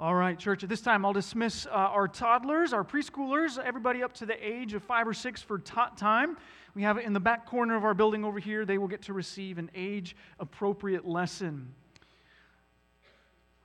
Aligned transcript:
All 0.00 0.14
right, 0.14 0.38
church, 0.38 0.62
at 0.62 0.70
this 0.70 0.80
time 0.80 1.04
I'll 1.04 1.12
dismiss 1.12 1.66
uh, 1.66 1.72
our 1.72 2.08
toddlers, 2.08 2.72
our 2.72 2.82
preschoolers, 2.82 3.62
everybody 3.62 4.02
up 4.02 4.14
to 4.14 4.24
the 4.24 4.34
age 4.42 4.72
of 4.72 4.82
five 4.82 5.06
or 5.06 5.12
six 5.12 5.42
for 5.42 5.58
t- 5.58 5.74
time. 5.94 6.38
We 6.74 6.80
have 6.84 6.96
it 6.96 7.04
in 7.04 7.12
the 7.12 7.20
back 7.20 7.44
corner 7.44 7.76
of 7.76 7.84
our 7.84 7.92
building 7.92 8.24
over 8.24 8.38
here. 8.38 8.64
They 8.64 8.78
will 8.78 8.88
get 8.88 9.02
to 9.02 9.12
receive 9.12 9.58
an 9.58 9.70
age 9.74 10.16
appropriate 10.38 11.06
lesson. 11.06 11.74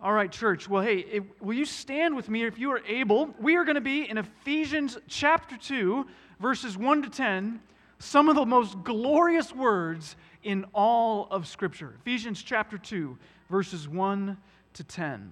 All 0.01 0.11
right, 0.11 0.29
church. 0.29 0.67
Well, 0.67 0.81
hey, 0.81 1.21
will 1.39 1.55
you 1.55 1.63
stand 1.63 2.17
with 2.17 2.27
me 2.27 2.43
if 2.43 2.59
you 2.59 2.69
are 2.73 2.81
able? 2.85 3.33
We 3.39 3.55
are 3.55 3.63
going 3.63 3.75
to 3.75 3.81
be 3.81 4.09
in 4.09 4.17
Ephesians 4.17 4.97
chapter 5.07 5.55
2, 5.55 6.05
verses 6.41 6.77
1 6.77 7.03
to 7.03 7.09
10, 7.09 7.61
some 7.99 8.27
of 8.27 8.35
the 8.35 8.45
most 8.45 8.83
glorious 8.83 9.55
words 9.55 10.17
in 10.43 10.65
all 10.73 11.29
of 11.31 11.47
Scripture. 11.47 11.95
Ephesians 12.01 12.43
chapter 12.43 12.77
2, 12.77 13.17
verses 13.49 13.87
1 13.87 14.35
to 14.73 14.83
10. 14.83 15.31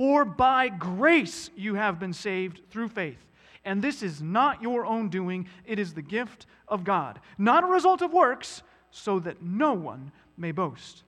For 0.00 0.24
by 0.24 0.70
grace 0.70 1.50
you 1.54 1.74
have 1.74 2.00
been 2.00 2.14
saved 2.14 2.62
through 2.70 2.88
faith. 2.88 3.18
And 3.66 3.82
this 3.82 4.02
is 4.02 4.22
not 4.22 4.62
your 4.62 4.86
own 4.86 5.10
doing, 5.10 5.46
it 5.66 5.78
is 5.78 5.92
the 5.92 6.00
gift 6.00 6.46
of 6.66 6.84
God, 6.84 7.20
not 7.36 7.64
a 7.64 7.66
result 7.66 8.00
of 8.00 8.10
works, 8.10 8.62
so 8.90 9.18
that 9.18 9.42
no 9.42 9.74
one 9.74 10.10
may 10.38 10.52
boast. 10.52 11.02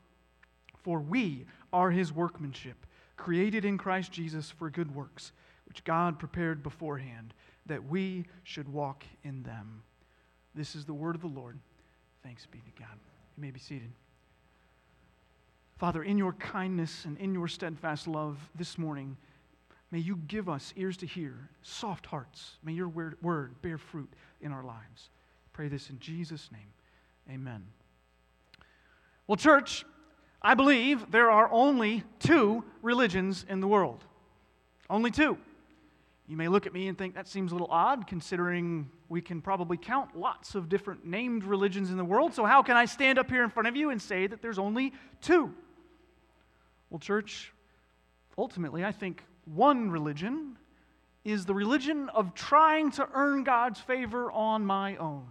For 0.83 1.01
we 1.01 1.47
are 1.73 1.91
his 1.91 2.13
workmanship, 2.13 2.85
created 3.17 3.65
in 3.65 3.79
Christ 3.79 4.13
Jesus 4.13 4.51
for 4.51 4.69
good 4.69 4.95
works, 4.95 5.33
which 5.65 5.85
God 5.85 6.19
prepared 6.19 6.63
beforehand 6.63 7.33
that 7.65 7.83
we 7.89 8.27
should 8.43 8.69
walk 8.69 9.05
in 9.25 9.43
them. 9.43 9.85
This 10.55 10.75
is 10.75 10.85
the 10.85 10.93
word 10.93 11.15
of 11.15 11.23
the 11.23 11.29
Lord. 11.29 11.59
Thanks 12.23 12.45
be 12.45 12.59
to 12.59 12.83
God. 12.83 12.99
You 13.39 13.41
may 13.43 13.53
be 13.53 13.59
seated. 13.59 13.91
Father, 15.83 16.05
in 16.05 16.17
your 16.17 16.35
kindness 16.35 17.07
and 17.07 17.19
in 17.19 17.35
your 17.35 17.49
steadfast 17.49 18.07
love 18.07 18.39
this 18.55 18.79
morning, 18.79 19.17
may 19.91 19.99
you 19.99 20.15
give 20.29 20.49
us 20.49 20.73
ears 20.77 20.97
to 20.99 21.07
hear, 21.07 21.35
soft 21.63 22.07
hearts. 22.07 22.59
May 22.63 22.71
your 22.71 22.87
word 22.87 23.61
bear 23.63 23.79
fruit 23.79 24.09
in 24.41 24.53
our 24.53 24.63
lives. 24.63 25.11
Pray 25.53 25.67
this 25.67 25.91
in 25.91 25.99
Jesus' 25.99 26.51
name. 26.53 26.73
Amen. 27.29 27.65
Well, 29.27 29.35
church, 29.35 29.85
I 30.41 30.55
believe 30.55 31.11
there 31.11 31.33
are 31.33 31.51
only 31.51 32.05
two 32.21 32.63
religions 32.81 33.45
in 33.49 33.59
the 33.59 33.67
world. 33.67 34.05
Only 34.89 35.11
two. 35.11 35.37
You 36.29 36.37
may 36.37 36.47
look 36.47 36.69
at 36.69 36.73
me 36.73 36.87
and 36.87 36.97
think 36.97 37.17
that 37.17 37.27
seems 37.27 37.51
a 37.51 37.57
little 37.57 37.73
odd, 37.73 38.07
considering 38.07 38.89
we 39.09 39.21
can 39.21 39.43
probably 39.43 39.79
count 39.79 40.17
lots 40.17 40.55
of 40.55 40.69
different 40.69 41.05
named 41.05 41.43
religions 41.43 41.91
in 41.91 41.97
the 41.97 42.05
world. 42.05 42.35
So, 42.35 42.45
how 42.45 42.63
can 42.63 42.77
I 42.77 42.85
stand 42.85 43.19
up 43.19 43.29
here 43.29 43.43
in 43.43 43.51
front 43.51 43.67
of 43.67 43.75
you 43.75 43.91
and 43.91 44.01
say 44.01 44.29
that 44.29 44.41
there's 44.41 44.61
only 44.61 44.93
two? 45.21 45.53
Well, 46.93 46.99
church, 46.99 47.55
ultimately, 48.37 48.85
I 48.85 48.93
think 48.93 49.25
one 49.47 49.91
religion 49.91 50.59
is 51.25 51.47
the 51.47 51.55
religion 51.55 52.11
of 52.11 52.35
trying 52.35 52.91
to 52.93 53.09
earn 53.15 53.45
God's 53.45 53.81
favor 53.81 54.31
on 54.31 54.67
my 54.67 54.97
own. 54.97 55.27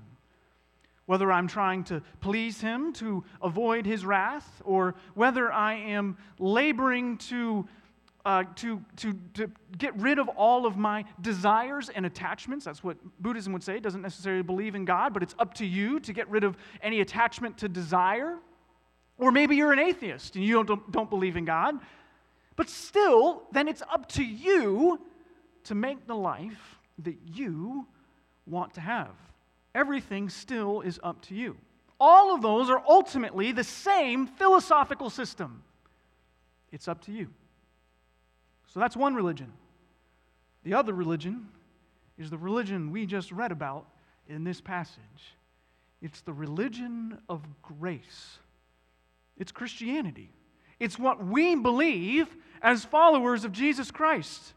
Whether 1.06 1.32
I'm 1.32 1.48
trying 1.48 1.84
to 1.84 2.02
please 2.20 2.60
Him 2.60 2.94
to 2.94 3.24
avoid 3.44 3.86
His 3.86 4.04
wrath, 4.04 4.64
or 4.66 4.96
whether 5.14 5.52
I 5.52 5.76
am 5.76 6.18
laboring 6.40 7.18
to, 7.30 7.68
uh, 8.26 8.46
to, 8.56 8.84
to, 8.96 9.14
to 9.36 9.52
get 9.78 9.96
rid 9.98 10.18
of 10.18 10.30
all 10.30 10.66
of 10.66 10.78
my 10.78 11.06
desires 11.22 11.92
and 11.94 12.08
attachments. 12.08 12.66
That's 12.66 12.84
what 12.84 12.98
Buddhism 13.22 13.54
would 13.54 13.62
say. 13.62 13.78
It 13.78 13.84
doesn't 13.84 14.02
necessarily 14.02 14.42
believe 14.42 14.74
in 14.74 14.84
God, 14.84 15.14
but 15.14 15.22
it's 15.22 15.36
up 15.38 15.54
to 15.56 15.66
you 15.68 16.00
to 16.00 16.12
get 16.12 16.28
rid 16.28 16.44
of 16.44 16.58
any 16.82 17.02
attachment 17.02 17.60
to 17.60 17.70
desire. 17.70 18.40
Or 19.22 19.32
maybe 19.32 19.56
you're 19.56 19.72
an 19.72 19.80
atheist 19.80 20.36
and 20.36 20.44
you 20.44 20.64
don't, 20.64 20.92
don't 20.92 21.10
believe 21.10 21.38
in 21.38 21.46
God. 21.46 21.80
But 22.56 22.70
still, 22.70 23.44
then 23.52 23.68
it's 23.68 23.84
up 23.84 24.10
to 24.14 24.24
you 24.24 25.00
to 25.66 25.76
make 25.76 26.08
the 26.08 26.16
life 26.16 26.80
that 27.04 27.16
you 27.26 27.86
want 28.48 28.74
to 28.74 28.82
have. 28.82 29.12
Everything 29.76 30.28
still 30.28 30.82
is 30.82 31.00
up 31.04 31.22
to 31.28 31.36
you. 31.36 31.56
All 32.00 32.34
of 32.34 32.42
those 32.42 32.72
are 32.72 32.84
ultimately 32.90 33.52
the 33.52 33.64
same 33.64 34.26
philosophical 34.26 35.12
system. 35.12 35.62
It's 36.72 36.88
up 36.88 37.02
to 37.06 37.12
you. 37.12 37.30
So 38.74 38.80
that's 38.80 38.98
one 38.98 39.14
religion. 39.14 39.54
The 40.64 40.74
other 40.74 40.94
religion 40.94 41.48
is 42.18 42.32
the 42.32 42.40
religion 42.40 42.92
we 42.92 43.06
just 43.06 43.32
read 43.32 43.52
about 43.52 43.86
in 44.28 44.44
this 44.44 44.60
passage. 44.62 45.36
It's 46.02 46.22
the 46.22 46.34
religion 46.34 47.20
of 47.30 47.44
grace. 47.62 48.40
It's 49.42 49.52
Christianity. 49.52 50.30
It's 50.80 51.00
what 51.00 51.26
we 51.26 51.56
believe 51.56 52.28
as 52.62 52.86
followers 52.86 53.44
of 53.44 53.52
Jesus 53.52 53.90
Christ. 53.90 54.54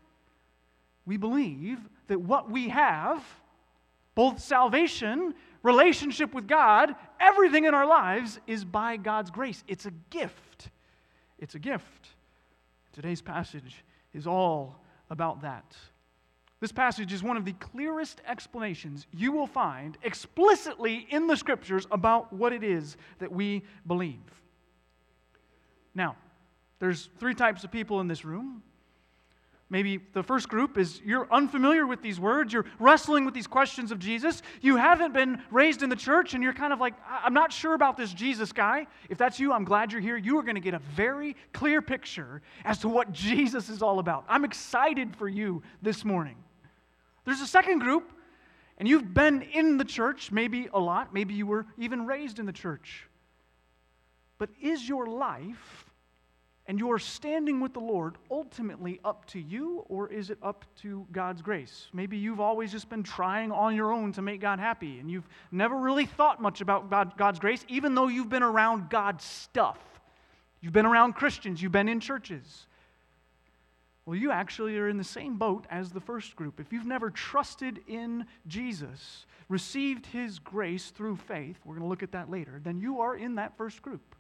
We 1.07 1.17
believe 1.17 1.79
that 2.09 2.21
what 2.21 2.51
we 2.51 2.69
have, 2.69 3.25
both 4.15 4.41
salvation, 4.41 5.35
relationship 5.63 6.35
with 6.35 6.47
God, 6.47 6.95
everything 7.19 7.65
in 7.65 7.73
our 7.73 7.87
lives 7.87 8.39
is 8.47 8.63
by 8.63 8.99
God's 8.99 9.31
grace. 9.31 9.65
It's 9.67 9.87
a 9.87 9.91
gift. 10.11 10.69
It's 11.39 11.55
a 11.55 11.59
gift. 11.59 12.09
Today's 12.93 13.23
passage 13.23 13.83
is 14.13 14.27
all 14.27 14.79
about 15.09 15.41
that. 15.41 15.75
This 16.61 16.73
passage 16.73 17.11
is 17.11 17.23
one 17.23 17.39
of 17.39 17.47
the 17.47 17.55
clearest 17.55 18.21
explanations 18.27 19.07
you 19.15 19.33
will 19.33 19.47
find 19.47 19.97
explicitly 20.03 21.07
in 21.09 21.27
the 21.27 21.37
scriptures 21.39 21.87
about 21.91 22.35
what 22.35 22.53
it 22.53 22.63
is 22.63 22.99
that 23.19 23.33
we 23.33 23.63
believe. 23.87 24.44
Now, 25.95 26.17
there's 26.79 27.09
three 27.19 27.35
types 27.35 27.65
of 27.65 27.71
people 27.71 28.01
in 28.01 28.09
this 28.09 28.25
room. 28.25 28.63
Maybe 29.71 29.99
the 30.13 30.23
first 30.23 30.49
group 30.49 30.77
is 30.77 31.01
you're 31.05 31.27
unfamiliar 31.33 31.87
with 31.87 32.03
these 32.03 32.21
words, 32.21 32.53
you're 32.53 32.67
wrestling 32.79 33.25
with 33.25 33.33
these 33.33 33.47
questions 33.47 33.91
of 33.91 33.99
Jesus. 33.99 34.43
You 34.61 34.77
haven't 34.77 35.15
been 35.15 35.43
raised 35.51 35.83
in 35.83 35.89
the 35.89 35.97
church, 35.97 36.35
and 36.35 36.45
you're 36.45 36.53
kind 36.53 36.73
of 36.73 36.81
like, 36.81 36.95
I'm 37.09 37.33
not 37.33 37.53
sure 37.53 37.75
about 37.75 37.97
this 37.97 38.13
Jesus 38.13 38.53
guy. 38.53 38.87
If 39.09 39.19
that's 39.19 39.41
you, 39.41 39.53
I'm 39.53 39.65
glad 39.65 39.91
you're 39.91 40.03
here. 40.03 40.17
You 40.17 40.39
are 40.39 40.43
going 40.43 40.55
to 40.55 40.61
get 40.61 40.75
a 40.75 40.81
very 40.95 41.35
clear 41.53 41.81
picture 41.81 42.43
as 42.65 42.79
to 42.81 42.89
what 42.89 43.11
Jesus 43.13 43.69
is 43.69 43.83
all 43.83 43.99
about. 43.99 44.25
I'm 44.29 44.45
excited 44.45 45.17
for 45.17 45.29
you 45.29 45.63
this 45.81 46.05
morning. 46.05 46.37
There's 47.25 47.41
a 47.41 47.47
second 47.47 47.79
group, 47.79 48.13
and 48.77 48.87
you've 48.87 49.15
been 49.15 49.43
in 49.43 49.79
the 49.79 49.85
church, 49.85 50.31
maybe 50.31 50.69
a 50.75 50.79
lot, 50.79 51.15
maybe 51.15 51.35
you 51.35 51.47
were 51.47 51.67
even 51.79 52.07
raised 52.07 52.39
in 52.39 52.45
the 52.47 52.53
church. 52.53 53.09
But 54.37 54.51
is 54.61 54.87
your 54.87 55.07
life 55.07 55.84
and 56.67 56.79
your 56.79 56.99
standing 56.99 57.61
with 57.61 57.75
the 57.75 57.81
Lord 57.81 58.17
ultimately 58.31 58.99
up 59.05 59.27
to 59.27 59.39
you, 59.39 59.85
or 59.89 60.11
is 60.11 60.31
it 60.31 60.39
up 60.43 60.65
to 60.83 61.07
God's 61.13 61.43
grace? 61.43 61.89
Maybe 61.93 62.17
you've 62.17 62.41
always 62.41 62.73
just 62.73 62.89
been 62.89 63.03
trying 63.03 63.53
on 63.53 63.77
your 63.77 63.93
own 63.93 64.13
to 64.13 64.23
make 64.23 64.41
God 64.41 64.59
happy, 64.59 64.99
and 64.99 65.11
you've 65.11 65.29
never 65.53 65.77
really 65.77 66.07
thought 66.07 66.41
much 66.41 66.63
about 66.63 66.89
God, 66.89 67.19
God's 67.19 67.39
grace, 67.39 67.65
even 67.69 67.95
though 67.95 68.09
you've 68.09 68.31
been 68.31 68.43
around 68.43 68.89
God's 68.89 69.25
stuff. 69.25 69.79
You've 70.63 70.73
been 70.73 70.87
around 70.87 71.13
Christians, 71.13 71.61
you've 71.61 71.73
been 71.73 71.89
in 71.89 72.01
churches. 72.01 72.67
Well, 74.07 74.17
you 74.17 74.31
actually 74.31 74.79
are 74.79 74.89
in 74.89 74.97
the 74.97 75.05
same 75.05 75.37
boat 75.37 75.67
as 75.71 75.91
the 75.91 76.01
first 76.01 76.37
group. 76.37 76.61
If 76.61 76.73
you've 76.73 76.87
never 76.87 77.11
trusted 77.11 77.81
in 77.87 78.27
Jesus, 78.47 79.27
received 79.51 80.07
his 80.07 80.39
grace 80.39 80.91
through 80.91 81.17
faith, 81.17 81.59
we're 81.65 81.75
going 81.75 81.85
to 81.85 81.89
look 81.89 82.03
at 82.03 82.13
that 82.13 82.31
later, 82.31 82.61
then 82.63 82.81
you 82.81 83.01
are 83.01 83.17
in 83.17 83.35
that 83.35 83.57
first 83.59 83.83
group. 83.83 84.14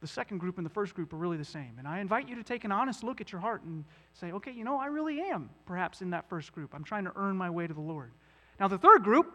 The 0.00 0.06
second 0.06 0.38
group 0.38 0.58
and 0.58 0.64
the 0.64 0.70
first 0.70 0.94
group 0.94 1.12
are 1.12 1.16
really 1.16 1.36
the 1.36 1.44
same. 1.44 1.72
And 1.78 1.88
I 1.88 1.98
invite 1.98 2.28
you 2.28 2.36
to 2.36 2.44
take 2.44 2.64
an 2.64 2.70
honest 2.70 3.02
look 3.02 3.20
at 3.20 3.32
your 3.32 3.40
heart 3.40 3.62
and 3.64 3.84
say, 4.12 4.30
okay, 4.32 4.52
you 4.52 4.62
know, 4.62 4.78
I 4.78 4.86
really 4.86 5.20
am 5.20 5.50
perhaps 5.66 6.02
in 6.02 6.10
that 6.10 6.28
first 6.28 6.52
group. 6.52 6.72
I'm 6.72 6.84
trying 6.84 7.04
to 7.04 7.12
earn 7.16 7.36
my 7.36 7.50
way 7.50 7.66
to 7.66 7.74
the 7.74 7.80
Lord. 7.80 8.12
Now, 8.60 8.68
the 8.68 8.78
third 8.78 9.02
group 9.02 9.32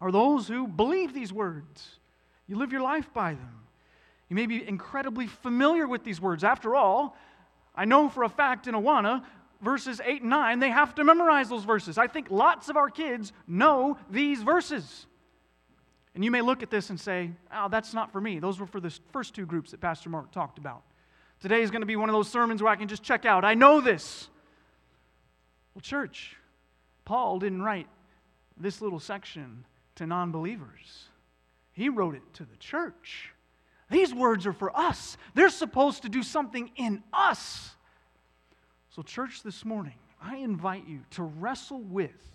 are 0.00 0.12
those 0.12 0.46
who 0.46 0.68
believe 0.68 1.12
these 1.12 1.32
words. 1.32 1.98
You 2.46 2.56
live 2.56 2.70
your 2.70 2.80
life 2.80 3.12
by 3.12 3.34
them. 3.34 3.60
You 4.28 4.36
may 4.36 4.46
be 4.46 4.66
incredibly 4.66 5.26
familiar 5.26 5.86
with 5.86 6.04
these 6.04 6.20
words. 6.20 6.44
After 6.44 6.74
all, 6.74 7.16
I 7.74 7.84
know 7.84 8.08
for 8.08 8.22
a 8.22 8.28
fact 8.28 8.66
in 8.66 8.74
Awana, 8.74 9.24
verses 9.60 10.00
8 10.04 10.22
and 10.22 10.30
9, 10.30 10.58
they 10.58 10.70
have 10.70 10.94
to 10.96 11.04
memorize 11.04 11.48
those 11.48 11.64
verses. 11.64 11.98
I 11.98 12.06
think 12.06 12.30
lots 12.30 12.68
of 12.68 12.76
our 12.76 12.88
kids 12.88 13.32
know 13.46 13.98
these 14.10 14.42
verses. 14.42 15.06
And 16.14 16.24
you 16.24 16.30
may 16.30 16.42
look 16.42 16.62
at 16.62 16.70
this 16.70 16.90
and 16.90 17.00
say, 17.00 17.30
oh, 17.54 17.68
that's 17.70 17.94
not 17.94 18.12
for 18.12 18.20
me. 18.20 18.38
Those 18.38 18.60
were 18.60 18.66
for 18.66 18.80
the 18.80 18.90
first 19.12 19.34
two 19.34 19.46
groups 19.46 19.70
that 19.70 19.80
Pastor 19.80 20.10
Mark 20.10 20.30
talked 20.30 20.58
about. 20.58 20.82
Today 21.40 21.62
is 21.62 21.70
going 21.70 21.80
to 21.80 21.86
be 21.86 21.96
one 21.96 22.08
of 22.08 22.12
those 22.12 22.28
sermons 22.28 22.62
where 22.62 22.70
I 22.70 22.76
can 22.76 22.88
just 22.88 23.02
check 23.02 23.24
out. 23.24 23.44
I 23.44 23.54
know 23.54 23.80
this. 23.80 24.28
Well, 25.74 25.80
church, 25.80 26.36
Paul 27.04 27.38
didn't 27.38 27.62
write 27.62 27.88
this 28.56 28.80
little 28.80 29.00
section 29.00 29.64
to 29.96 30.06
non 30.06 30.30
believers, 30.30 31.08
he 31.72 31.88
wrote 31.88 32.14
it 32.14 32.22
to 32.34 32.44
the 32.44 32.56
church. 32.56 33.30
These 33.90 34.14
words 34.14 34.46
are 34.46 34.54
for 34.54 34.74
us, 34.76 35.16
they're 35.34 35.50
supposed 35.50 36.02
to 36.02 36.08
do 36.08 36.22
something 36.22 36.70
in 36.76 37.02
us. 37.12 37.74
So, 38.90 39.02
church, 39.02 39.42
this 39.42 39.64
morning, 39.64 39.98
I 40.22 40.36
invite 40.36 40.86
you 40.86 41.00
to 41.12 41.22
wrestle 41.22 41.80
with 41.80 42.31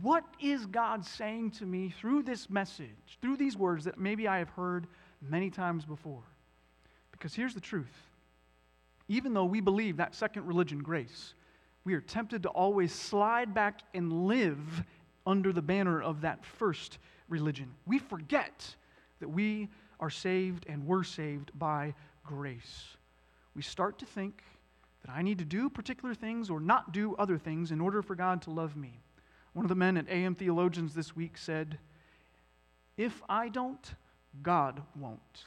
what 0.00 0.24
is 0.40 0.66
God 0.66 1.04
saying 1.04 1.52
to 1.52 1.66
me 1.66 1.92
through 2.00 2.22
this 2.22 2.48
message, 2.48 3.18
through 3.20 3.36
these 3.36 3.56
words 3.56 3.84
that 3.84 3.98
maybe 3.98 4.28
I 4.28 4.38
have 4.38 4.50
heard 4.50 4.86
many 5.20 5.50
times 5.50 5.84
before? 5.84 6.22
Because 7.10 7.34
here's 7.34 7.54
the 7.54 7.60
truth. 7.60 7.92
Even 9.08 9.34
though 9.34 9.44
we 9.44 9.60
believe 9.60 9.96
that 9.96 10.14
second 10.14 10.46
religion, 10.46 10.78
grace, 10.78 11.34
we 11.84 11.94
are 11.94 12.00
tempted 12.00 12.44
to 12.44 12.48
always 12.50 12.92
slide 12.92 13.52
back 13.52 13.80
and 13.92 14.26
live 14.26 14.84
under 15.26 15.52
the 15.52 15.62
banner 15.62 16.00
of 16.00 16.20
that 16.20 16.44
first 16.44 16.98
religion. 17.28 17.72
We 17.86 17.98
forget 17.98 18.74
that 19.20 19.28
we 19.28 19.68
are 19.98 20.10
saved 20.10 20.66
and 20.68 20.86
were 20.86 21.04
saved 21.04 21.50
by 21.58 21.94
grace. 22.24 22.96
We 23.54 23.62
start 23.62 23.98
to 23.98 24.06
think 24.06 24.42
that 25.04 25.12
I 25.12 25.22
need 25.22 25.38
to 25.38 25.44
do 25.44 25.68
particular 25.68 26.14
things 26.14 26.50
or 26.50 26.60
not 26.60 26.92
do 26.92 27.16
other 27.16 27.38
things 27.38 27.72
in 27.72 27.80
order 27.80 28.02
for 28.02 28.14
God 28.14 28.42
to 28.42 28.50
love 28.50 28.76
me. 28.76 29.00
One 29.52 29.64
of 29.64 29.68
the 29.68 29.74
men 29.74 29.96
at 29.96 30.08
AM 30.08 30.34
Theologians 30.34 30.94
this 30.94 31.14
week 31.14 31.36
said, 31.36 31.78
If 32.96 33.22
I 33.28 33.48
don't, 33.48 33.94
God 34.42 34.82
won't. 34.96 35.44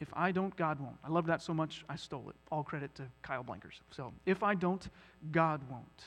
If 0.00 0.08
I 0.12 0.30
don't, 0.30 0.54
God 0.56 0.78
won't. 0.78 0.96
I 1.02 1.08
love 1.08 1.26
that 1.26 1.42
so 1.42 1.52
much, 1.52 1.84
I 1.88 1.96
stole 1.96 2.28
it. 2.28 2.36
All 2.52 2.62
credit 2.62 2.94
to 2.96 3.04
Kyle 3.22 3.42
Blankers. 3.42 3.80
So, 3.90 4.12
if 4.26 4.42
I 4.42 4.54
don't, 4.54 4.88
God 5.32 5.60
won't. 5.70 6.04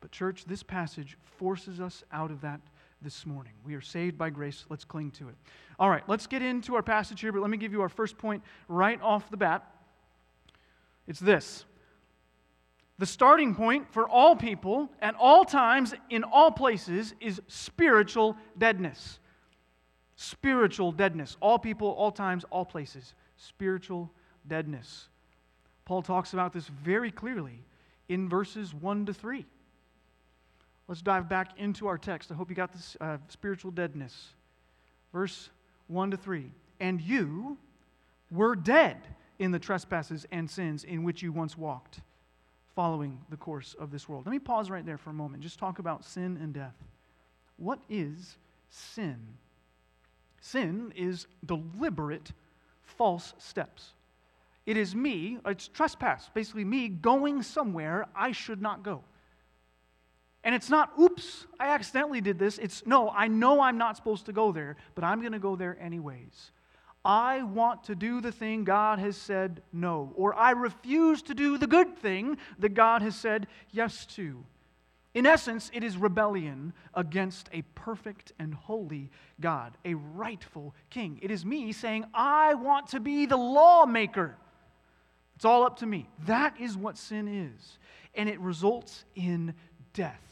But, 0.00 0.12
church, 0.12 0.44
this 0.44 0.62
passage 0.62 1.16
forces 1.38 1.80
us 1.80 2.04
out 2.12 2.30
of 2.30 2.40
that 2.42 2.60
this 3.00 3.24
morning. 3.24 3.52
We 3.64 3.74
are 3.74 3.80
saved 3.80 4.18
by 4.18 4.30
grace. 4.30 4.64
Let's 4.68 4.84
cling 4.84 5.12
to 5.12 5.28
it. 5.28 5.34
All 5.78 5.88
right, 5.88 6.02
let's 6.08 6.26
get 6.26 6.42
into 6.42 6.74
our 6.74 6.82
passage 6.82 7.20
here, 7.20 7.32
but 7.32 7.40
let 7.40 7.50
me 7.50 7.56
give 7.56 7.72
you 7.72 7.80
our 7.80 7.88
first 7.88 8.18
point 8.18 8.42
right 8.68 9.00
off 9.00 9.30
the 9.30 9.36
bat. 9.36 9.64
It's 11.06 11.20
this 11.20 11.64
the 12.98 13.06
starting 13.06 13.54
point 13.54 13.92
for 13.92 14.08
all 14.08 14.34
people 14.34 14.90
at 15.00 15.14
all 15.14 15.44
times, 15.44 15.94
in 16.10 16.24
all 16.24 16.50
places, 16.50 17.14
is 17.20 17.40
spiritual 17.46 18.36
deadness. 18.58 19.20
Spiritual 20.16 20.90
deadness. 20.90 21.36
All 21.40 21.60
people, 21.60 21.88
all 21.88 22.10
times, 22.10 22.44
all 22.50 22.64
places. 22.64 23.14
Spiritual 23.36 24.10
deadness. 24.48 25.08
Paul 25.84 26.02
talks 26.02 26.32
about 26.32 26.52
this 26.52 26.66
very 26.66 27.12
clearly 27.12 27.62
in 28.08 28.28
verses 28.28 28.74
1 28.74 29.06
to 29.06 29.14
3. 29.14 29.46
Let's 30.88 31.02
dive 31.02 31.28
back 31.28 31.50
into 31.56 31.86
our 31.86 31.98
text. 31.98 32.32
I 32.32 32.34
hope 32.34 32.50
you 32.50 32.56
got 32.56 32.72
this 32.72 32.96
uh, 33.00 33.18
spiritual 33.28 33.70
deadness. 33.70 34.30
Verse 35.12 35.50
1 35.86 36.10
to 36.10 36.16
3. 36.16 36.50
And 36.80 37.00
you 37.00 37.58
were 38.32 38.56
dead 38.56 38.96
in 39.38 39.52
the 39.52 39.58
trespasses 39.60 40.26
and 40.32 40.50
sins 40.50 40.82
in 40.82 41.04
which 41.04 41.22
you 41.22 41.30
once 41.30 41.56
walked 41.56 42.00
following 42.78 43.18
the 43.28 43.36
course 43.36 43.74
of 43.80 43.90
this 43.90 44.08
world. 44.08 44.24
Let 44.24 44.30
me 44.30 44.38
pause 44.38 44.70
right 44.70 44.86
there 44.86 44.98
for 44.98 45.10
a 45.10 45.12
moment. 45.12 45.42
Just 45.42 45.58
talk 45.58 45.80
about 45.80 46.04
sin 46.04 46.38
and 46.40 46.54
death. 46.54 46.76
What 47.56 47.80
is 47.90 48.36
sin? 48.68 49.16
Sin 50.40 50.92
is 50.94 51.26
deliberate 51.44 52.30
false 52.84 53.34
steps. 53.38 53.94
It 54.64 54.76
is 54.76 54.94
me, 54.94 55.38
it's 55.44 55.66
trespass, 55.66 56.30
basically 56.32 56.64
me 56.64 56.86
going 56.86 57.42
somewhere 57.42 58.06
I 58.14 58.30
should 58.30 58.62
not 58.62 58.84
go. 58.84 59.02
And 60.44 60.54
it's 60.54 60.70
not, 60.70 60.92
oops, 61.00 61.48
I 61.58 61.70
accidentally 61.70 62.20
did 62.20 62.38
this. 62.38 62.58
It's, 62.58 62.86
no, 62.86 63.10
I 63.10 63.26
know 63.26 63.60
I'm 63.60 63.76
not 63.76 63.96
supposed 63.96 64.26
to 64.26 64.32
go 64.32 64.52
there, 64.52 64.76
but 64.94 65.02
I'm 65.02 65.18
going 65.18 65.32
to 65.32 65.40
go 65.40 65.56
there 65.56 65.76
anyways. 65.80 66.52
I 67.04 67.42
want 67.42 67.84
to 67.84 67.94
do 67.94 68.20
the 68.20 68.32
thing 68.32 68.64
God 68.64 68.98
has 68.98 69.16
said 69.16 69.62
no, 69.72 70.12
or 70.16 70.34
I 70.34 70.50
refuse 70.50 71.22
to 71.22 71.34
do 71.34 71.56
the 71.56 71.66
good 71.66 71.96
thing 71.98 72.38
that 72.58 72.74
God 72.74 73.02
has 73.02 73.14
said 73.16 73.46
yes 73.70 74.04
to. 74.16 74.44
In 75.14 75.24
essence, 75.26 75.70
it 75.72 75.82
is 75.82 75.96
rebellion 75.96 76.72
against 76.94 77.48
a 77.52 77.62
perfect 77.74 78.32
and 78.38 78.54
holy 78.54 79.10
God, 79.40 79.76
a 79.84 79.94
rightful 79.94 80.74
king. 80.90 81.18
It 81.22 81.30
is 81.30 81.44
me 81.44 81.72
saying, 81.72 82.04
I 82.12 82.54
want 82.54 82.88
to 82.88 83.00
be 83.00 83.26
the 83.26 83.36
lawmaker. 83.36 84.36
It's 85.36 85.44
all 85.44 85.64
up 85.64 85.78
to 85.78 85.86
me. 85.86 86.08
That 86.26 86.60
is 86.60 86.76
what 86.76 86.98
sin 86.98 87.26
is. 87.26 87.78
And 88.14 88.28
it 88.28 88.38
results 88.40 89.04
in 89.14 89.54
death 89.94 90.27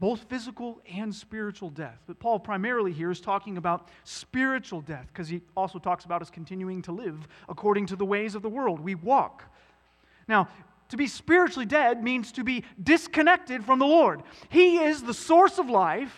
both 0.00 0.24
physical 0.30 0.80
and 0.90 1.14
spiritual 1.14 1.68
death. 1.68 1.98
But 2.06 2.18
Paul 2.18 2.40
primarily 2.40 2.90
here 2.90 3.10
is 3.10 3.20
talking 3.20 3.58
about 3.58 3.88
spiritual 4.04 4.80
death 4.80 5.06
because 5.12 5.28
he 5.28 5.42
also 5.54 5.78
talks 5.78 6.06
about 6.06 6.22
us 6.22 6.30
continuing 6.30 6.80
to 6.82 6.92
live 6.92 7.28
according 7.48 7.86
to 7.86 7.96
the 7.96 8.04
ways 8.06 8.34
of 8.34 8.40
the 8.40 8.48
world. 8.48 8.80
We 8.80 8.94
walk. 8.94 9.44
Now, 10.26 10.48
to 10.88 10.96
be 10.96 11.06
spiritually 11.06 11.66
dead 11.66 12.02
means 12.02 12.32
to 12.32 12.42
be 12.42 12.64
disconnected 12.82 13.64
from 13.64 13.78
the 13.78 13.86
Lord. 13.86 14.22
He 14.48 14.78
is 14.78 15.02
the 15.02 15.14
source 15.14 15.58
of 15.58 15.68
life. 15.68 16.16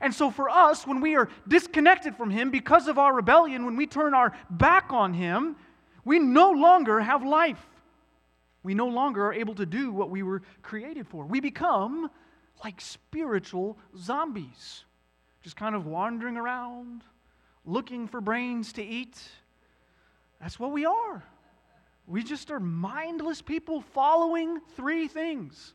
And 0.00 0.12
so, 0.12 0.30
for 0.30 0.50
us, 0.50 0.86
when 0.86 1.00
we 1.00 1.14
are 1.16 1.30
disconnected 1.46 2.16
from 2.16 2.30
Him 2.30 2.50
because 2.50 2.88
of 2.88 2.98
our 2.98 3.14
rebellion, 3.14 3.64
when 3.64 3.76
we 3.76 3.86
turn 3.86 4.12
our 4.12 4.36
back 4.50 4.92
on 4.92 5.14
Him, 5.14 5.56
we 6.04 6.18
no 6.18 6.50
longer 6.50 7.00
have 7.00 7.24
life. 7.24 7.64
We 8.62 8.74
no 8.74 8.88
longer 8.88 9.26
are 9.26 9.32
able 9.32 9.54
to 9.54 9.64
do 9.66 9.92
what 9.92 10.10
we 10.10 10.22
were 10.22 10.42
created 10.62 11.06
for. 11.06 11.24
We 11.24 11.40
become 11.40 12.10
like 12.62 12.80
spiritual 12.80 13.78
zombies, 13.96 14.84
just 15.42 15.56
kind 15.56 15.74
of 15.74 15.86
wandering 15.86 16.36
around, 16.36 17.02
looking 17.64 18.06
for 18.06 18.20
brains 18.20 18.72
to 18.74 18.82
eat. 18.84 19.20
That's 20.40 20.60
what 20.60 20.72
we 20.72 20.84
are. 20.84 21.24
We 22.06 22.22
just 22.22 22.50
are 22.50 22.60
mindless 22.60 23.40
people 23.40 23.80
following 23.80 24.60
three 24.76 25.08
things. 25.08 25.72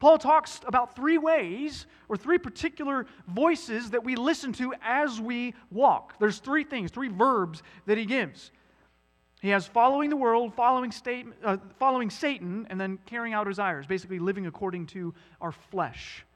Paul 0.00 0.18
talks 0.18 0.60
about 0.66 0.96
three 0.96 1.18
ways 1.18 1.86
or 2.08 2.16
three 2.16 2.38
particular 2.38 3.06
voices 3.28 3.90
that 3.90 4.02
we 4.02 4.16
listen 4.16 4.52
to 4.54 4.72
as 4.82 5.20
we 5.20 5.54
walk. 5.70 6.18
There's 6.18 6.38
three 6.38 6.64
things, 6.64 6.90
three 6.90 7.08
verbs 7.08 7.62
that 7.86 7.98
he 7.98 8.06
gives. 8.06 8.50
He 9.40 9.48
has 9.48 9.66
following 9.66 10.10
the 10.10 10.16
world, 10.16 10.54
following, 10.54 10.92
state, 10.92 11.26
uh, 11.42 11.56
following 11.78 12.10
Satan, 12.10 12.66
and 12.68 12.78
then 12.78 12.98
carrying 13.06 13.34
out 13.34 13.46
desires, 13.46 13.86
basically 13.86 14.18
living 14.18 14.46
according 14.46 14.86
to 14.88 15.14
our 15.40 15.52
flesh. 15.52 16.26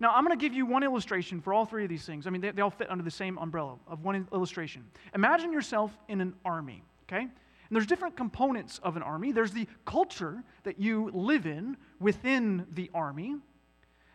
Now, 0.00 0.12
I'm 0.14 0.24
going 0.24 0.38
to 0.38 0.42
give 0.42 0.54
you 0.54 0.66
one 0.66 0.82
illustration 0.82 1.40
for 1.40 1.52
all 1.52 1.64
three 1.64 1.82
of 1.84 1.88
these 1.88 2.04
things. 2.04 2.26
I 2.26 2.30
mean, 2.30 2.40
they, 2.40 2.50
they 2.50 2.62
all 2.62 2.70
fit 2.70 2.90
under 2.90 3.02
the 3.02 3.10
same 3.10 3.38
umbrella 3.38 3.76
of 3.88 4.04
one 4.04 4.28
illustration. 4.32 4.84
Imagine 5.14 5.52
yourself 5.52 5.96
in 6.08 6.20
an 6.20 6.34
army, 6.44 6.82
okay? 7.08 7.22
And 7.22 7.30
there's 7.70 7.86
different 7.86 8.16
components 8.16 8.78
of 8.82 8.96
an 8.96 9.02
army. 9.02 9.32
There's 9.32 9.52
the 9.52 9.66
culture 9.84 10.42
that 10.62 10.78
you 10.78 11.10
live 11.12 11.46
in 11.46 11.76
within 11.98 12.66
the 12.74 12.90
army. 12.94 13.36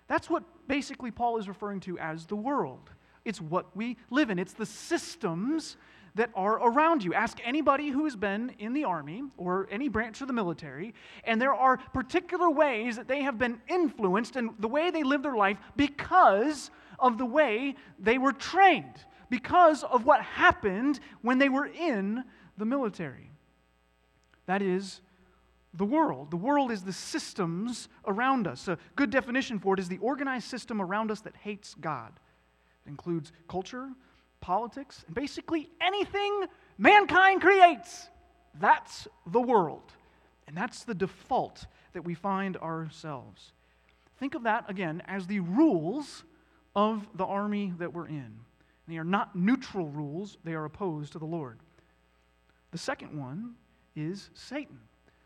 That's 0.08 0.30
what 0.30 0.44
basically 0.68 1.12
Paul 1.12 1.38
is 1.38 1.48
referring 1.48 1.80
to 1.82 1.98
as 2.00 2.26
the 2.26 2.36
world. 2.36 2.90
It's 3.26 3.42
what 3.42 3.76
we 3.76 3.98
live 4.10 4.30
in, 4.30 4.40
it's 4.40 4.54
the 4.54 4.66
systems 4.66 5.78
that 6.16 6.32
are 6.36 6.56
around 6.56 7.04
you. 7.04 7.14
Ask 7.14 7.40
anybody 7.44 7.90
who 7.90 8.06
has 8.06 8.16
been 8.16 8.52
in 8.60 8.74
the 8.74 8.84
army 8.84 9.24
or 9.38 9.68
any 9.72 9.90
branch 9.90 10.22
of 10.22 10.28
the 10.28 10.34
military, 10.34 10.94
and 11.24 11.42
there 11.42 11.54
are 11.54 11.78
particular 11.94 12.50
ways 12.50 12.96
that 12.96 13.08
they 13.08 13.22
have 13.22 13.38
been 13.38 13.62
influenced 13.68 14.36
in 14.36 14.56
the 14.60 14.68
way 14.68 14.92
they 14.92 15.04
live 15.04 15.24
their 15.24 15.36
life 15.36 15.58
because 15.76 16.72
of 16.98 17.18
the 17.18 17.26
way 17.26 17.76
they 17.98 18.18
were 18.18 18.34
trained, 18.34 19.06
because 19.30 19.84
of 19.84 20.06
what 20.06 20.22
happened 20.22 21.00
when 21.22 21.38
they 21.38 21.50
were 21.50 21.68
in 21.68 22.24
the 22.58 22.66
military. 22.66 23.32
That 24.46 24.62
is 24.62 25.02
the 25.74 25.86
world. 25.86 26.32
The 26.32 26.38
world 26.38 26.72
is 26.72 26.82
the 26.82 26.94
systems 26.94 27.88
around 28.08 28.48
us. 28.48 28.68
A 28.68 28.78
good 28.96 29.12
definition 29.12 29.60
for 29.60 29.76
it 29.76 29.80
is 29.80 29.88
the 29.88 30.00
organized 30.00 30.48
system 30.48 30.82
around 30.82 31.12
us 31.12 31.22
that 31.22 31.36
hates 31.36 31.76
God. 31.76 32.14
It 32.86 32.90
includes 32.90 33.32
culture, 33.48 33.90
politics, 34.42 35.04
and 35.06 35.16
basically 35.16 35.70
anything 35.82 36.46
mankind 36.78 37.42
creates. 37.42 38.08
That's 38.60 39.08
the 39.28 39.42
world. 39.42 39.92
And 40.48 40.58
that's 40.58 40.84
the 40.84 40.96
default 40.96 41.66
that 41.94 42.04
we 42.04 42.14
find 42.14 42.58
ourselves. 42.58 43.52
Think 44.18 44.36
of 44.36 44.44
that 44.44 44.70
again 44.70 45.02
as 45.06 45.28
the 45.28 45.40
rules 45.40 46.24
of 46.76 47.08
the 47.16 47.26
army 47.26 47.74
that 47.78 47.94
we're 47.94 48.08
in. 48.08 48.40
They 48.88 48.98
are 48.98 49.04
not 49.04 49.36
neutral 49.36 49.88
rules, 49.88 50.38
they 50.44 50.54
are 50.54 50.66
opposed 50.66 51.14
to 51.14 51.20
the 51.20 51.26
Lord. 51.26 51.60
The 52.72 52.78
second 52.78 53.18
one 53.18 53.54
is 53.96 54.32
Satan. 54.34 54.80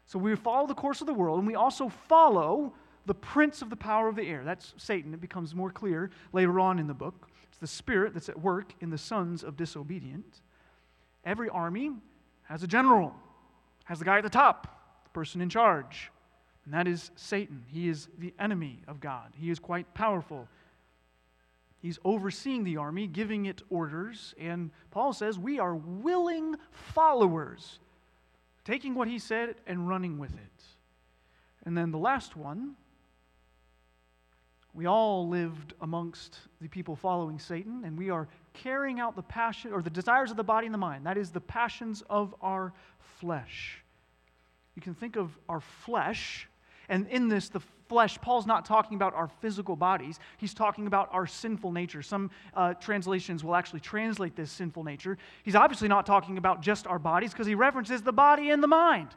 So 0.05 0.20
we 0.20 0.36
follow 0.36 0.67
the 0.67 0.74
course 0.74 1.01
of 1.01 1.08
the 1.08 1.13
world, 1.13 1.39
and 1.39 1.48
we 1.48 1.55
also 1.55 1.89
follow 1.89 2.74
the 3.05 3.13
prince 3.13 3.62
of 3.62 3.70
the 3.70 3.75
power 3.75 4.08
of 4.08 4.15
the 4.15 4.27
air. 4.27 4.43
That's 4.43 4.74
Satan. 4.77 5.13
It 5.13 5.22
becomes 5.22 5.55
more 5.55 5.72
clear 5.72 6.12
later 6.32 6.60
on 6.60 6.79
in 6.79 6.88
the 6.88 6.93
book. 6.93 7.29
It's 7.53 7.60
the 7.60 7.67
spirit 7.67 8.15
that's 8.15 8.29
at 8.29 8.41
work 8.41 8.74
in 8.81 8.89
the 8.89 8.98
sons 8.98 9.43
of 9.43 9.55
disobedience. 9.55 10.41
Every 11.24 11.50
army 11.50 11.91
has 12.45 12.63
a 12.63 12.67
general, 12.67 13.13
has 13.83 14.00
the 14.00 14.05
guy 14.05 14.17
at 14.17 14.24
the 14.24 14.29
top, 14.31 15.03
the 15.03 15.12
person 15.12 15.39
in 15.39 15.50
charge, 15.50 16.12
and 16.65 16.74
that 16.74 16.88
is 16.88 17.12
Satan. 17.15 17.63
He 17.67 17.89
is 17.89 18.07
the 18.17 18.33
enemy 18.39 18.79
of 18.88 19.00
God. 19.00 19.33
He 19.36 19.51
is 19.51 19.60
quite 19.60 19.93
powerful. 19.93 20.48
He's 21.79 22.00
overseeing 22.03 22.63
the 22.63 22.77
army, 22.77 23.05
giving 23.05 23.45
it 23.45 23.62
orders, 23.69 24.33
and 24.39 24.72
Paul 24.89 25.13
says 25.13 25.38
we 25.38 25.60
are 25.60 25.75
willing 25.75 26.55
followers, 26.72 27.77
taking 28.65 28.95
what 28.95 29.07
he 29.07 29.19
said 29.19 29.57
and 29.67 29.88
running 29.88 30.17
with 30.17 30.33
it. 30.33 30.63
And 31.67 31.77
then 31.77 31.91
the 31.91 32.00
last 32.00 32.36
one 32.36 32.77
we 34.73 34.87
all 34.87 35.27
lived 35.27 35.73
amongst 35.81 36.39
the 36.59 36.67
people 36.67 36.95
following 36.95 37.37
Satan, 37.37 37.83
and 37.85 37.97
we 37.97 38.09
are 38.09 38.27
carrying 38.53 38.99
out 38.99 39.15
the 39.15 39.21
passion 39.21 39.71
or 39.71 39.81
the 39.81 39.89
desires 39.89 40.31
of 40.31 40.37
the 40.37 40.43
body 40.43 40.65
and 40.65 40.73
the 40.73 40.79
mind. 40.79 41.05
That 41.05 41.17
is 41.17 41.29
the 41.29 41.41
passions 41.41 42.03
of 42.09 42.33
our 42.41 42.73
flesh. 43.19 43.83
You 44.75 44.81
can 44.81 44.95
think 44.95 45.15
of 45.15 45.37
our 45.47 45.59
flesh, 45.59 46.47
and 46.89 47.07
in 47.07 47.29
this, 47.29 47.49
the 47.49 47.61
flesh, 47.87 48.19
Paul's 48.19 48.47
not 48.47 48.65
talking 48.65 48.95
about 48.95 49.13
our 49.13 49.27
physical 49.27 49.75
bodies. 49.75 50.19
He's 50.37 50.55
talking 50.55 50.87
about 50.87 51.09
our 51.11 51.27
sinful 51.27 51.71
nature. 51.71 52.01
Some 52.01 52.31
uh, 52.55 52.73
translations 52.73 53.43
will 53.43 53.55
actually 53.55 53.81
translate 53.81 54.35
this 54.35 54.51
sinful 54.51 54.83
nature. 54.83 55.19
He's 55.43 55.55
obviously 55.55 55.87
not 55.87 56.07
talking 56.07 56.39
about 56.39 56.61
just 56.61 56.87
our 56.87 56.97
bodies 56.97 57.31
because 57.31 57.45
he 57.45 57.53
references 57.53 58.01
the 58.01 58.11
body 58.11 58.49
and 58.49 58.63
the 58.63 58.67
mind. 58.67 59.09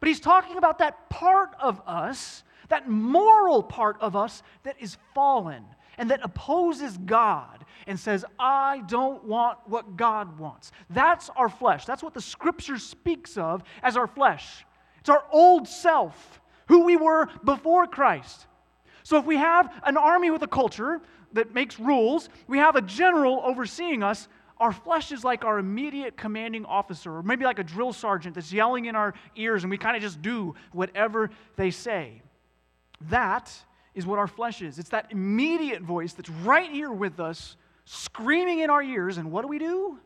But 0.00 0.08
he's 0.08 0.20
talking 0.20 0.56
about 0.56 0.78
that 0.78 1.08
part 1.08 1.54
of 1.60 1.80
us 1.86 2.42
that 2.68 2.88
moral 2.88 3.62
part 3.62 3.96
of 4.00 4.16
us 4.16 4.42
that 4.62 4.76
is 4.80 4.96
fallen 5.14 5.64
and 5.98 6.10
that 6.10 6.20
opposes 6.22 6.98
God 6.98 7.64
and 7.86 7.98
says, 7.98 8.24
I 8.38 8.82
don't 8.88 9.24
want 9.24 9.58
what 9.66 9.96
God 9.96 10.38
wants. 10.38 10.72
That's 10.90 11.30
our 11.30 11.48
flesh. 11.48 11.84
That's 11.84 12.02
what 12.02 12.14
the 12.14 12.20
scripture 12.20 12.78
speaks 12.78 13.36
of 13.36 13.62
as 13.82 13.96
our 13.96 14.06
flesh. 14.06 14.64
It's 15.00 15.10
our 15.10 15.24
old 15.30 15.68
self, 15.68 16.40
who 16.66 16.84
we 16.84 16.96
were 16.96 17.28
before 17.44 17.86
Christ. 17.86 18.46
So 19.02 19.18
if 19.18 19.26
we 19.26 19.36
have 19.36 19.72
an 19.84 19.96
army 19.96 20.30
with 20.30 20.42
a 20.42 20.48
culture 20.48 21.02
that 21.34 21.52
makes 21.52 21.78
rules, 21.78 22.28
we 22.48 22.58
have 22.58 22.74
a 22.76 22.80
general 22.80 23.42
overseeing 23.44 24.02
us. 24.02 24.28
Our 24.58 24.72
flesh 24.72 25.12
is 25.12 25.24
like 25.24 25.44
our 25.44 25.58
immediate 25.58 26.16
commanding 26.16 26.64
officer, 26.64 27.16
or 27.16 27.22
maybe 27.22 27.44
like 27.44 27.58
a 27.58 27.64
drill 27.64 27.92
sergeant 27.92 28.36
that's 28.36 28.52
yelling 28.52 28.86
in 28.86 28.96
our 28.96 29.12
ears, 29.36 29.64
and 29.64 29.70
we 29.70 29.76
kind 29.76 29.96
of 29.96 30.02
just 30.02 30.22
do 30.22 30.54
whatever 30.72 31.30
they 31.56 31.70
say. 31.70 32.22
That 33.02 33.52
is 33.94 34.06
what 34.06 34.18
our 34.18 34.26
flesh 34.26 34.62
is. 34.62 34.78
It's 34.78 34.90
that 34.90 35.10
immediate 35.10 35.82
voice 35.82 36.12
that's 36.12 36.30
right 36.30 36.70
here 36.70 36.90
with 36.90 37.20
us, 37.20 37.56
screaming 37.84 38.60
in 38.60 38.70
our 38.70 38.82
ears. 38.82 39.18
And 39.18 39.30
what 39.30 39.42
do 39.42 39.48
we 39.48 39.58
do? 39.58 39.98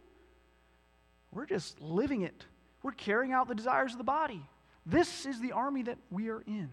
We're 1.32 1.46
just 1.46 1.80
living 1.80 2.22
it. 2.22 2.44
We're 2.82 2.92
carrying 2.92 3.32
out 3.32 3.48
the 3.48 3.54
desires 3.54 3.92
of 3.92 3.98
the 3.98 4.04
body. 4.04 4.42
This 4.86 5.26
is 5.26 5.40
the 5.40 5.52
army 5.52 5.82
that 5.82 5.98
we 6.10 6.28
are 6.28 6.42
in. 6.46 6.70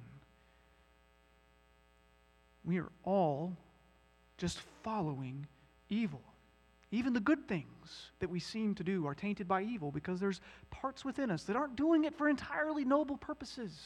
We 2.64 2.80
are 2.80 2.92
all 3.04 3.56
just 4.38 4.60
following 4.84 5.48
evil. 5.90 6.22
Even 6.92 7.14
the 7.14 7.20
good 7.20 7.48
things 7.48 8.12
that 8.20 8.30
we 8.30 8.40
seem 8.40 8.74
to 8.76 8.84
do 8.84 9.06
are 9.06 9.16
tainted 9.16 9.48
by 9.48 9.62
evil 9.62 9.92
because 9.92 10.20
there's 10.20 10.40
parts 10.72 11.04
within 11.04 11.30
us 11.30 11.44
that 11.44 11.56
aren't 11.56 11.76
doing 11.76 12.06
it 12.06 12.16
for 12.16 12.30
entirely 12.30 12.86
noble 12.86 13.18
purposes. 13.18 13.78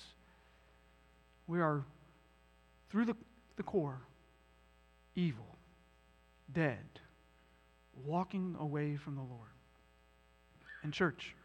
We 1.48 1.59
are 1.59 1.83
through 2.89 3.05
the, 3.05 3.15
the 3.55 3.63
core, 3.63 4.01
evil, 5.15 5.58
dead, 6.51 7.00
walking 8.05 8.55
away 8.60 8.96
from 8.96 9.15
the 9.15 9.22
Lord. 9.22 9.50
And, 10.84 10.93
church, 10.93 11.36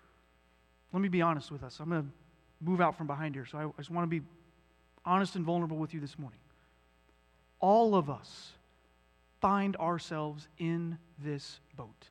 let 0.92 1.00
me 1.00 1.08
be 1.08 1.22
honest 1.22 1.50
with 1.50 1.62
us. 1.62 1.80
I'm 1.80 1.90
going 1.90 2.02
to 2.02 2.08
move 2.60 2.80
out 2.80 2.96
from 2.96 3.06
behind 3.06 3.34
here, 3.34 3.46
so 3.46 3.58
I, 3.58 3.64
I 3.64 3.70
just 3.78 3.90
want 3.90 4.04
to 4.04 4.20
be 4.20 4.24
honest 5.04 5.36
and 5.36 5.44
vulnerable 5.44 5.76
with 5.76 5.92
you 5.92 6.00
this 6.00 6.18
morning. 6.18 6.38
All 7.60 7.94
of 7.94 8.08
us 8.08 8.52
find 9.40 9.76
ourselves 9.76 10.48
in 10.58 10.98
this 11.22 11.60
boat. 11.76 12.08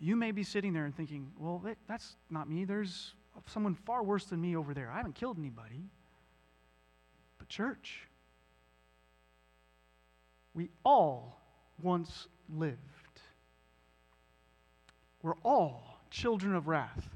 You 0.00 0.16
may 0.16 0.32
be 0.32 0.42
sitting 0.42 0.72
there 0.72 0.84
and 0.84 0.96
thinking, 0.96 1.30
well, 1.38 1.60
that, 1.64 1.76
that's 1.88 2.16
not 2.30 2.48
me. 2.48 2.64
There's 2.64 3.14
someone 3.46 3.74
far 3.74 4.02
worse 4.02 4.24
than 4.24 4.40
me 4.40 4.56
over 4.56 4.74
there. 4.74 4.90
I 4.90 4.96
haven't 4.96 5.14
killed 5.14 5.38
anybody. 5.38 5.84
Church, 7.48 8.08
we 10.54 10.70
all 10.84 11.40
once 11.82 12.28
lived. 12.48 12.78
We're 15.22 15.36
all 15.42 16.00
children 16.10 16.54
of 16.54 16.68
wrath, 16.68 17.08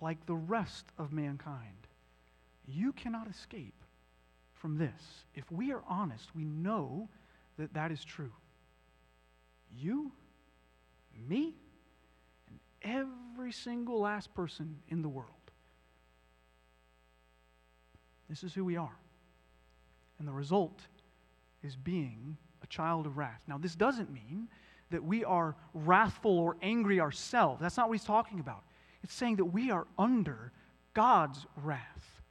like 0.00 0.24
the 0.26 0.34
rest 0.34 0.86
of 0.98 1.12
mankind. 1.12 1.86
You 2.66 2.92
cannot 2.92 3.28
escape 3.28 3.74
from 4.54 4.76
this. 4.76 5.24
If 5.34 5.50
we 5.50 5.72
are 5.72 5.82
honest, 5.88 6.34
we 6.34 6.44
know 6.44 7.08
that 7.58 7.74
that 7.74 7.92
is 7.92 8.04
true. 8.04 8.32
You, 9.76 10.12
me, 11.28 11.54
and 12.48 12.58
every 12.82 13.52
single 13.52 14.00
last 14.00 14.34
person 14.34 14.78
in 14.88 15.02
the 15.02 15.08
world. 15.08 15.30
This 18.28 18.42
is 18.42 18.52
who 18.54 18.64
we 18.64 18.76
are. 18.76 18.96
And 20.18 20.26
the 20.26 20.32
result 20.32 20.80
is 21.62 21.76
being 21.76 22.36
a 22.62 22.66
child 22.66 23.06
of 23.06 23.18
wrath. 23.18 23.40
Now, 23.46 23.58
this 23.58 23.74
doesn't 23.74 24.12
mean 24.12 24.48
that 24.90 25.04
we 25.04 25.24
are 25.24 25.54
wrathful 25.74 26.38
or 26.38 26.56
angry 26.62 27.00
ourselves. 27.00 27.60
That's 27.60 27.76
not 27.76 27.88
what 27.88 27.98
he's 27.98 28.06
talking 28.06 28.40
about. 28.40 28.64
It's 29.02 29.14
saying 29.14 29.36
that 29.36 29.44
we 29.44 29.70
are 29.70 29.86
under 29.98 30.52
God's 30.94 31.46
wrath. 31.56 32.22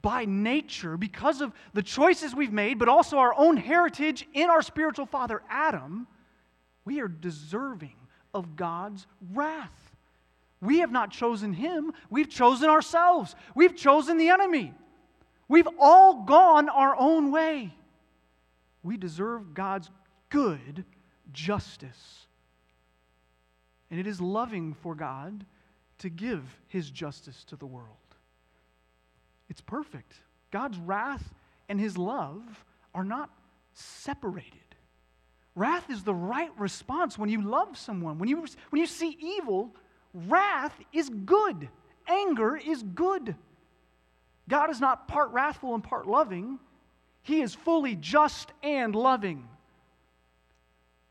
By 0.00 0.24
nature, 0.26 0.96
because 0.96 1.40
of 1.40 1.52
the 1.72 1.82
choices 1.82 2.34
we've 2.34 2.52
made, 2.52 2.78
but 2.78 2.88
also 2.88 3.18
our 3.18 3.34
own 3.36 3.56
heritage 3.56 4.26
in 4.34 4.50
our 4.50 4.62
spiritual 4.62 5.06
father, 5.06 5.42
Adam, 5.48 6.06
we 6.84 7.00
are 7.00 7.08
deserving 7.08 7.96
of 8.34 8.56
God's 8.56 9.06
wrath. 9.32 9.92
We 10.60 10.78
have 10.78 10.92
not 10.92 11.10
chosen 11.10 11.52
him, 11.52 11.92
we've 12.10 12.28
chosen 12.28 12.70
ourselves. 12.70 13.34
We've 13.54 13.76
chosen 13.76 14.16
the 14.16 14.28
enemy. 14.28 14.72
We've 15.48 15.68
all 15.78 16.24
gone 16.24 16.68
our 16.68 16.96
own 16.98 17.30
way. 17.30 17.74
We 18.82 18.96
deserve 18.96 19.54
God's 19.54 19.90
good 20.30 20.84
justice. 21.32 22.26
And 23.90 24.00
it 24.00 24.06
is 24.06 24.20
loving 24.20 24.74
for 24.74 24.94
God 24.94 25.44
to 25.98 26.08
give 26.08 26.42
his 26.68 26.90
justice 26.90 27.44
to 27.44 27.56
the 27.56 27.66
world. 27.66 27.88
It's 29.48 29.60
perfect. 29.60 30.14
God's 30.50 30.78
wrath 30.78 31.34
and 31.68 31.80
his 31.80 31.96
love 31.96 32.64
are 32.94 33.04
not 33.04 33.30
separated. 33.74 34.60
Wrath 35.54 35.88
is 35.90 36.02
the 36.02 36.14
right 36.14 36.50
response 36.58 37.16
when 37.16 37.28
you 37.28 37.40
love 37.42 37.76
someone. 37.76 38.18
When 38.18 38.28
you, 38.28 38.44
when 38.70 38.80
you 38.80 38.86
see 38.86 39.16
evil, 39.20 39.74
wrath 40.12 40.78
is 40.92 41.08
good. 41.08 41.68
Anger 42.08 42.56
is 42.56 42.82
good. 42.82 43.36
God 44.48 44.70
is 44.70 44.80
not 44.80 45.08
part 45.08 45.30
wrathful 45.30 45.74
and 45.74 45.82
part 45.82 46.06
loving, 46.06 46.58
He 47.22 47.40
is 47.40 47.54
fully 47.54 47.96
just 47.96 48.52
and 48.62 48.94
loving. 48.94 49.48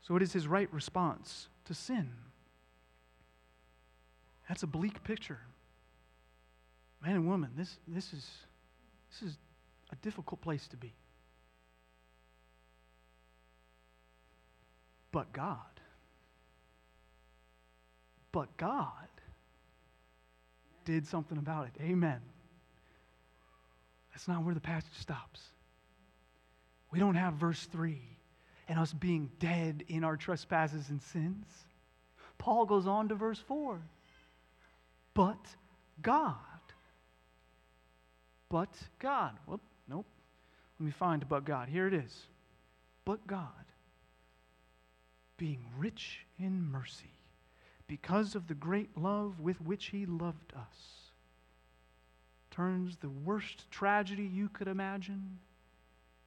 So 0.02 0.16
it 0.16 0.22
is 0.22 0.32
His 0.32 0.46
right 0.46 0.72
response 0.72 1.48
to 1.64 1.74
sin. 1.74 2.10
That's 4.48 4.62
a 4.62 4.66
bleak 4.66 5.02
picture. 5.04 5.40
Man 7.02 7.16
and 7.16 7.26
woman, 7.26 7.50
this, 7.56 7.78
this, 7.88 8.12
is, 8.12 8.30
this 9.10 9.30
is 9.30 9.38
a 9.92 9.96
difficult 9.96 10.40
place 10.40 10.68
to 10.68 10.76
be. 10.76 10.92
But 15.12 15.32
God, 15.32 15.58
but 18.32 18.56
God 18.56 18.90
did 20.84 21.06
something 21.06 21.38
about 21.38 21.66
it. 21.66 21.82
Amen. 21.82 22.20
That's 24.14 24.28
not 24.28 24.44
where 24.44 24.54
the 24.54 24.60
passage 24.60 24.94
stops. 24.98 25.40
We 26.92 27.00
don't 27.00 27.16
have 27.16 27.34
verse 27.34 27.66
3 27.72 28.00
and 28.68 28.78
us 28.78 28.92
being 28.92 29.30
dead 29.40 29.84
in 29.88 30.04
our 30.04 30.16
trespasses 30.16 30.88
and 30.88 31.02
sins. 31.02 31.46
Paul 32.38 32.64
goes 32.64 32.86
on 32.86 33.08
to 33.08 33.14
verse 33.14 33.40
4. 33.46 33.80
but 35.14 35.44
God. 36.00 36.36
But 38.48 38.70
God. 39.00 39.32
Well, 39.46 39.60
nope. 39.88 40.06
Let 40.78 40.86
me 40.86 40.92
find 40.92 41.28
but 41.28 41.44
God. 41.44 41.68
Here 41.68 41.88
it 41.88 41.94
is. 41.94 42.26
But 43.04 43.26
God, 43.26 43.48
being 45.36 45.60
rich 45.76 46.20
in 46.38 46.70
mercy, 46.70 47.18
because 47.86 48.34
of 48.34 48.46
the 48.46 48.54
great 48.54 48.96
love 48.96 49.40
with 49.40 49.60
which 49.60 49.86
He 49.86 50.06
loved 50.06 50.52
us, 50.56 51.03
turns 52.54 52.96
the 52.96 53.10
worst 53.10 53.68
tragedy 53.70 54.22
you 54.22 54.48
could 54.48 54.68
imagine 54.68 55.38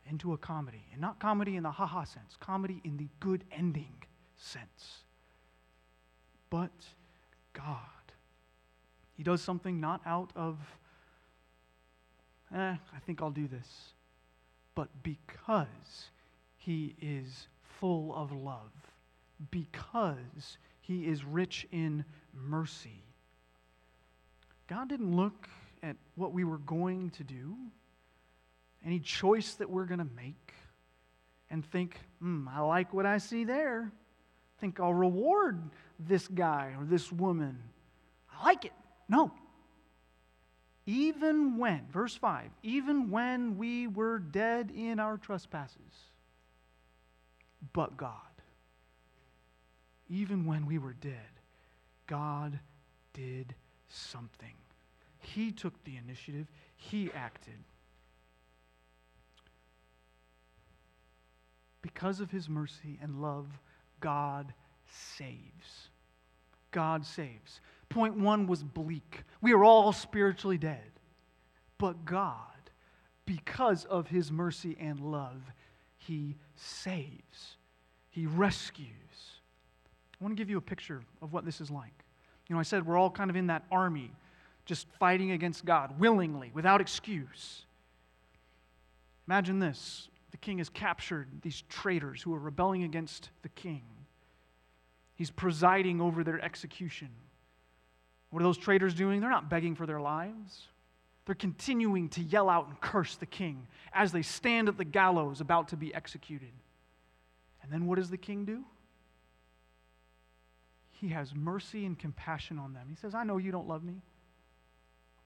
into 0.09 0.33
a 0.33 0.37
comedy. 0.37 0.83
And 0.91 0.99
not 0.99 1.19
comedy 1.19 1.55
in 1.55 1.63
the 1.63 1.71
ha 1.71 1.85
ha 1.85 2.03
sense, 2.03 2.35
comedy 2.39 2.81
in 2.83 2.97
the 2.97 3.07
good 3.19 3.43
ending 3.51 4.03
sense. 4.35 5.03
But 6.49 6.71
God. 7.53 7.79
He 9.15 9.23
does 9.23 9.41
something 9.41 9.79
not 9.79 10.01
out 10.05 10.31
of, 10.35 10.57
eh, 12.53 12.75
I 12.75 12.99
think 13.05 13.21
I'll 13.21 13.31
do 13.31 13.47
this, 13.47 13.93
but 14.75 14.89
because 15.03 16.09
He 16.57 16.95
is 17.01 17.47
full 17.79 18.13
of 18.15 18.31
love, 18.31 18.71
because 19.49 20.57
He 20.81 21.07
is 21.07 21.23
rich 21.23 21.67
in 21.71 22.05
mercy. 22.33 23.03
God 24.67 24.89
didn't 24.89 25.15
look 25.15 25.47
at 25.83 25.95
what 26.15 26.33
we 26.33 26.43
were 26.43 26.57
going 26.59 27.09
to 27.11 27.23
do, 27.23 27.55
any 28.85 28.99
choice 28.99 29.55
that 29.55 29.69
we're 29.69 29.85
going 29.85 29.99
to 29.99 30.07
make, 30.15 30.53
and 31.49 31.65
think, 31.65 31.99
hmm, 32.19 32.47
I 32.47 32.59
like 32.61 32.93
what 32.93 33.05
I 33.05 33.17
see 33.17 33.43
there. 33.43 33.91
Think 34.59 34.79
I'll 34.79 34.93
reward 34.93 35.61
this 35.99 36.27
guy 36.27 36.73
or 36.77 36.85
this 36.85 37.11
woman. 37.11 37.57
I 38.31 38.45
like 38.45 38.65
it. 38.65 38.73
No. 39.07 39.31
Even 40.85 41.57
when, 41.57 41.85
verse 41.91 42.15
5, 42.15 42.49
even 42.63 43.11
when 43.11 43.57
we 43.57 43.87
were 43.87 44.19
dead 44.19 44.71
in 44.73 44.99
our 44.99 45.17
trespasses, 45.17 45.75
but 47.73 47.97
God, 47.97 48.13
even 50.09 50.45
when 50.45 50.65
we 50.65 50.77
were 50.77 50.93
dead, 50.93 51.13
God 52.07 52.59
did 53.13 53.53
something. 53.89 54.53
He 55.19 55.51
took 55.51 55.83
the 55.83 55.97
initiative, 55.97 56.47
He 56.75 57.11
acted. 57.13 57.57
Because 61.81 62.19
of 62.19 62.31
His 62.31 62.49
mercy 62.49 62.99
and 63.01 63.21
love, 63.21 63.47
God 63.99 64.53
saves. 64.87 65.89
God 66.71 67.05
saves. 67.05 67.61
Point 67.89 68.17
one 68.17 68.47
was 68.47 68.63
bleak. 68.63 69.23
We 69.41 69.53
are 69.53 69.63
all 69.63 69.93
spiritually 69.93 70.57
dead. 70.57 70.91
But 71.77 72.05
God, 72.05 72.41
because 73.25 73.85
of 73.85 74.07
his 74.07 74.31
mercy 74.31 74.75
and 74.79 74.99
love, 74.99 75.41
he 75.97 76.35
saves, 76.55 77.57
he 78.09 78.25
rescues. 78.25 78.87
I 80.19 80.23
want 80.23 80.35
to 80.35 80.41
give 80.41 80.49
you 80.49 80.57
a 80.57 80.61
picture 80.61 81.01
of 81.21 81.33
what 81.33 81.45
this 81.45 81.61
is 81.61 81.69
like. 81.69 81.93
You 82.49 82.55
know, 82.55 82.59
I 82.59 82.63
said 82.63 82.85
we're 82.85 82.97
all 82.97 83.11
kind 83.11 83.29
of 83.29 83.35
in 83.35 83.47
that 83.47 83.65
army, 83.71 84.11
just 84.67 84.85
fighting 84.99 85.31
against 85.31 85.65
God 85.65 85.97
willingly, 85.99 86.51
without 86.53 86.81
excuse. 86.81 87.65
Imagine 89.27 89.59
this 89.59 90.09
the 90.29 90.37
king 90.37 90.59
has 90.59 90.69
captured 90.69 91.27
these 91.41 91.63
traitors 91.69 92.21
who 92.21 92.33
are 92.35 92.39
rebelling 92.39 92.83
against 92.83 93.29
the 93.41 93.49
king. 93.49 93.81
He's 95.15 95.31
presiding 95.31 95.99
over 95.99 96.23
their 96.23 96.39
execution. 96.39 97.09
What 98.29 98.41
are 98.41 98.43
those 98.43 98.57
traitors 98.57 98.93
doing? 98.93 99.21
They're 99.21 99.29
not 99.29 99.49
begging 99.49 99.73
for 99.73 99.85
their 99.85 100.01
lives. 100.01 100.67
They're 101.25 101.33
continuing 101.33 102.09
to 102.09 102.21
yell 102.21 102.49
out 102.49 102.67
and 102.67 102.79
curse 102.79 103.15
the 103.15 103.25
king 103.25 103.67
as 103.93 104.11
they 104.11 104.21
stand 104.21 104.67
at 104.67 104.77
the 104.77 104.85
gallows 104.85 105.41
about 105.41 105.69
to 105.69 105.77
be 105.77 105.93
executed. 105.93 106.51
And 107.63 107.71
then 107.71 107.87
what 107.87 107.95
does 107.95 108.09
the 108.09 108.17
king 108.17 108.45
do? 108.45 108.63
He 110.91 111.09
has 111.09 111.33
mercy 111.33 111.85
and 111.85 111.97
compassion 111.97 112.59
on 112.59 112.73
them. 112.73 112.87
He 112.89 112.95
says, 112.95 113.15
I 113.15 113.23
know 113.23 113.37
you 113.37 113.51
don't 113.51 113.67
love 113.67 113.83
me, 113.83 114.01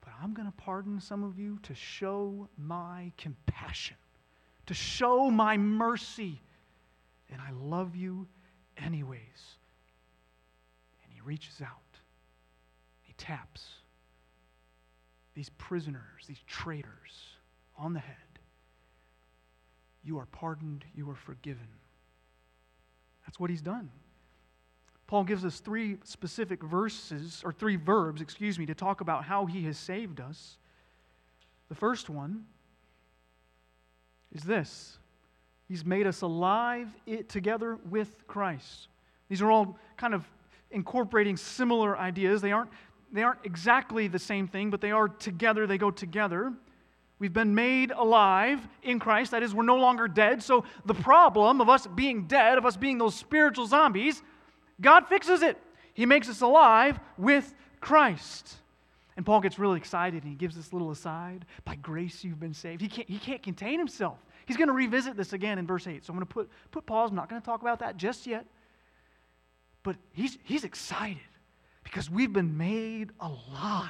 but 0.02 0.12
I'm 0.22 0.34
going 0.34 0.46
to 0.46 0.56
pardon 0.56 1.00
some 1.00 1.24
of 1.24 1.38
you 1.38 1.58
to 1.62 1.74
show 1.74 2.48
my 2.58 3.12
compassion, 3.16 3.96
to 4.66 4.74
show 4.74 5.30
my 5.30 5.56
mercy. 5.56 6.42
And 7.30 7.40
I 7.40 7.50
love 7.52 7.96
you 7.96 8.26
anyways. 8.76 9.20
And 11.02 11.12
he 11.12 11.20
reaches 11.20 11.62
out 11.62 11.78
he 13.00 13.12
taps 13.14 13.68
these 15.34 15.50
prisoners, 15.50 16.24
these 16.26 16.42
traitors 16.46 17.36
on 17.78 17.92
the 17.92 18.00
head. 18.00 18.16
You 20.04 20.18
are 20.18 20.26
pardoned, 20.26 20.84
you 20.94 21.08
are 21.10 21.16
forgiven. 21.16 21.68
That's 23.24 23.38
what 23.38 23.50
he's 23.50 23.62
done. 23.62 23.90
Paul 25.12 25.24
gives 25.24 25.44
us 25.44 25.60
three 25.60 25.98
specific 26.04 26.62
verses, 26.62 27.42
or 27.44 27.52
three 27.52 27.76
verbs, 27.76 28.22
excuse 28.22 28.58
me, 28.58 28.64
to 28.64 28.74
talk 28.74 29.02
about 29.02 29.24
how 29.24 29.44
he 29.44 29.62
has 29.64 29.76
saved 29.76 30.22
us. 30.22 30.56
The 31.68 31.74
first 31.74 32.08
one 32.08 32.46
is 34.34 34.42
this 34.42 34.96
He's 35.68 35.84
made 35.84 36.06
us 36.06 36.22
alive 36.22 36.88
together 37.28 37.76
with 37.90 38.26
Christ. 38.26 38.88
These 39.28 39.42
are 39.42 39.50
all 39.50 39.78
kind 39.98 40.14
of 40.14 40.24
incorporating 40.70 41.36
similar 41.36 41.98
ideas. 41.98 42.40
They 42.40 42.52
aren't 42.52 42.70
they 43.12 43.22
aren't 43.22 43.40
exactly 43.44 44.08
the 44.08 44.18
same 44.18 44.48
thing, 44.48 44.70
but 44.70 44.80
they 44.80 44.92
are 44.92 45.08
together, 45.08 45.66
they 45.66 45.76
go 45.76 45.90
together. 45.90 46.54
We've 47.18 47.34
been 47.34 47.54
made 47.54 47.90
alive 47.90 48.66
in 48.82 48.98
Christ. 48.98 49.32
That 49.32 49.42
is, 49.42 49.54
we're 49.54 49.62
no 49.62 49.76
longer 49.76 50.08
dead. 50.08 50.42
So 50.42 50.64
the 50.86 50.94
problem 50.94 51.60
of 51.60 51.68
us 51.68 51.86
being 51.86 52.26
dead, 52.26 52.56
of 52.56 52.64
us 52.64 52.78
being 52.78 52.96
those 52.96 53.14
spiritual 53.14 53.66
zombies, 53.66 54.22
God 54.82 55.06
fixes 55.08 55.42
it. 55.42 55.58
He 55.94 56.06
makes 56.06 56.28
us 56.28 56.40
alive 56.40 56.98
with 57.16 57.54
Christ. 57.80 58.56
And 59.16 59.24
Paul 59.24 59.40
gets 59.40 59.58
really 59.58 59.76
excited 59.76 60.22
and 60.22 60.30
he 60.30 60.36
gives 60.36 60.56
this 60.56 60.72
little 60.72 60.90
aside. 60.90 61.44
By 61.64 61.76
grace 61.76 62.24
you've 62.24 62.40
been 62.40 62.54
saved. 62.54 62.80
He 62.80 62.88
can't, 62.88 63.08
he 63.08 63.18
can't 63.18 63.42
contain 63.42 63.78
himself. 63.78 64.18
He's 64.46 64.56
going 64.56 64.68
to 64.68 64.74
revisit 64.74 65.16
this 65.16 65.32
again 65.32 65.58
in 65.58 65.66
verse 65.66 65.86
8. 65.86 66.04
So 66.04 66.12
I'm 66.12 66.16
going 66.16 66.26
to 66.26 66.32
put, 66.32 66.50
put 66.70 66.86
pause. 66.86 67.10
I'm 67.10 67.16
not 67.16 67.28
going 67.28 67.40
to 67.40 67.46
talk 67.46 67.62
about 67.62 67.78
that 67.80 67.96
just 67.96 68.26
yet. 68.26 68.46
But 69.82 69.96
he's, 70.12 70.38
he's 70.44 70.64
excited 70.64 71.18
because 71.84 72.10
we've 72.10 72.32
been 72.32 72.56
made 72.56 73.10
alive. 73.20 73.88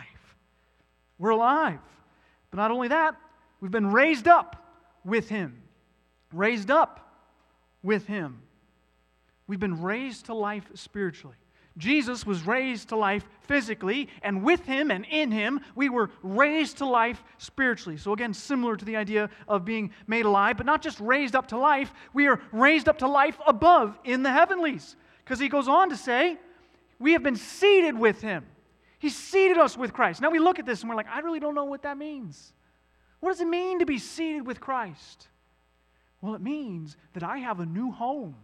We're 1.18 1.31
alive. 1.31 1.78
But 2.50 2.57
not 2.57 2.70
only 2.70 2.88
that, 2.88 3.16
we've 3.61 3.70
been 3.70 3.92
raised 3.92 4.28
up 4.28 4.57
with 5.05 5.28
Him. 5.28 5.62
Raised 6.33 6.70
up 6.70 7.14
with 7.83 8.07
Him. 8.07 8.42
We've 9.53 9.61
been 9.61 9.83
raised 9.83 10.25
to 10.27 10.35
life 10.35 10.65
spiritually. 10.73 11.37
Jesus 11.77 12.25
was 12.25 12.47
raised 12.47 12.88
to 12.88 12.97
life 12.97 13.29
physically, 13.43 14.09
and 14.23 14.43
with 14.43 14.65
him 14.65 14.91
and 14.91 15.05
in 15.05 15.31
him, 15.31 15.61
we 15.75 15.91
were 15.91 16.09
raised 16.23 16.79
to 16.79 16.87
life 16.87 17.23
spiritually. 17.37 17.99
So, 17.99 18.15
again, 18.15 18.33
similar 18.33 18.79
to 18.79 18.85
the 18.87 18.97
idea 18.97 19.29
of 19.47 19.67
being 19.67 19.91
made 20.07 20.25
alive, 20.25 20.57
but 20.57 20.65
not 20.65 20.81
just 20.81 20.99
raised 21.01 21.37
up 21.37 21.49
to 21.49 21.59
life, 21.59 21.93
we 22.15 22.29
are 22.29 22.41
raised 22.51 22.88
up 22.88 22.97
to 23.01 23.07
life 23.07 23.38
above 23.47 23.99
in 24.05 24.23
the 24.23 24.33
heavenlies. 24.33 24.97
Because 25.23 25.38
he 25.38 25.51
goes 25.51 25.69
on 25.69 25.91
to 25.91 25.99
say, 25.99 26.38
we 26.99 27.12
have 27.12 27.23
been 27.23 27.37
seated 27.37 27.99
with 27.99 28.23
him. 28.23 28.47
He 29.01 29.11
seated 29.11 29.59
us 29.59 29.77
with 29.77 29.93
Christ. 29.93 30.23
Now 30.23 30.31
we 30.31 30.38
look 30.38 30.61
at 30.61 30.65
this 30.65 30.81
and 30.81 30.88
we're 30.88 30.97
like, 30.97 31.09
I 31.12 31.19
really 31.19 31.41
don't 31.41 31.55
know 31.55 31.65
what 31.65 31.83
that 31.83 31.99
means. 31.99 32.55
What 33.21 33.33
does 33.33 33.43
it 33.43 33.49
mean 33.49 33.81
to 33.81 33.85
be 33.85 33.99
seated 33.99 34.47
with 34.47 34.62
Christ? 34.62 35.29
Well, 36.23 36.35
it 36.35 36.41
means 36.41 36.97
that 37.12 37.23
I 37.23 37.37
have 37.37 37.61
a 37.61 37.67
new 37.67 37.91
home. 37.93 38.35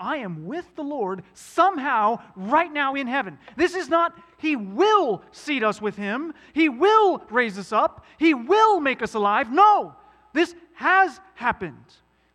I 0.00 0.16
am 0.16 0.46
with 0.46 0.74
the 0.74 0.82
Lord 0.82 1.22
somehow 1.34 2.20
right 2.34 2.72
now 2.72 2.94
in 2.94 3.06
heaven. 3.06 3.38
This 3.56 3.74
is 3.74 3.88
not, 3.88 4.18
He 4.38 4.56
will 4.56 5.22
seat 5.30 5.62
us 5.62 5.80
with 5.80 5.96
Him, 5.96 6.32
He 6.52 6.68
will 6.68 7.22
raise 7.30 7.58
us 7.58 7.72
up, 7.72 8.04
He 8.18 8.34
will 8.34 8.80
make 8.80 9.02
us 9.02 9.14
alive. 9.14 9.52
No, 9.52 9.94
this 10.32 10.54
has 10.74 11.20
happened. 11.34 11.84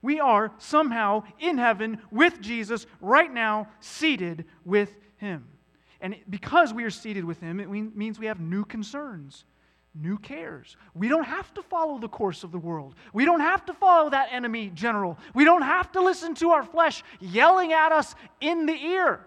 We 0.01 0.19
are 0.19 0.51
somehow 0.59 1.23
in 1.39 1.57
heaven 1.57 1.99
with 2.11 2.39
Jesus 2.39 2.85
right 3.01 3.33
now, 3.33 3.67
seated 3.79 4.45
with 4.63 4.95
him. 5.17 5.45
And 6.01 6.15
because 6.29 6.73
we 6.73 6.83
are 6.83 6.89
seated 6.89 7.25
with 7.25 7.39
Him, 7.39 7.59
it 7.59 7.69
means 7.69 8.19
we 8.19 8.27
have 8.27 8.39
new 8.39 8.65
concerns, 8.65 9.45
new 9.95 10.17
cares. 10.17 10.75
We 10.93 11.07
don't 11.07 11.25
have 11.25 11.53
to 11.53 11.63
follow 11.63 11.97
the 11.97 12.07
course 12.07 12.43
of 12.43 12.51
the 12.51 12.57
world. 12.57 12.95
We 13.13 13.25
don't 13.25 13.39
have 13.39 13.65
to 13.65 13.73
follow 13.73 14.09
that 14.09 14.29
enemy 14.31 14.71
general. 14.73 15.17
We 15.33 15.45
don't 15.45 15.61
have 15.61 15.91
to 15.93 16.01
listen 16.01 16.35
to 16.35 16.51
our 16.51 16.63
flesh 16.63 17.03
yelling 17.19 17.73
at 17.73 17.91
us 17.91 18.15
in 18.41 18.65
the 18.65 18.73
ear. 18.73 19.25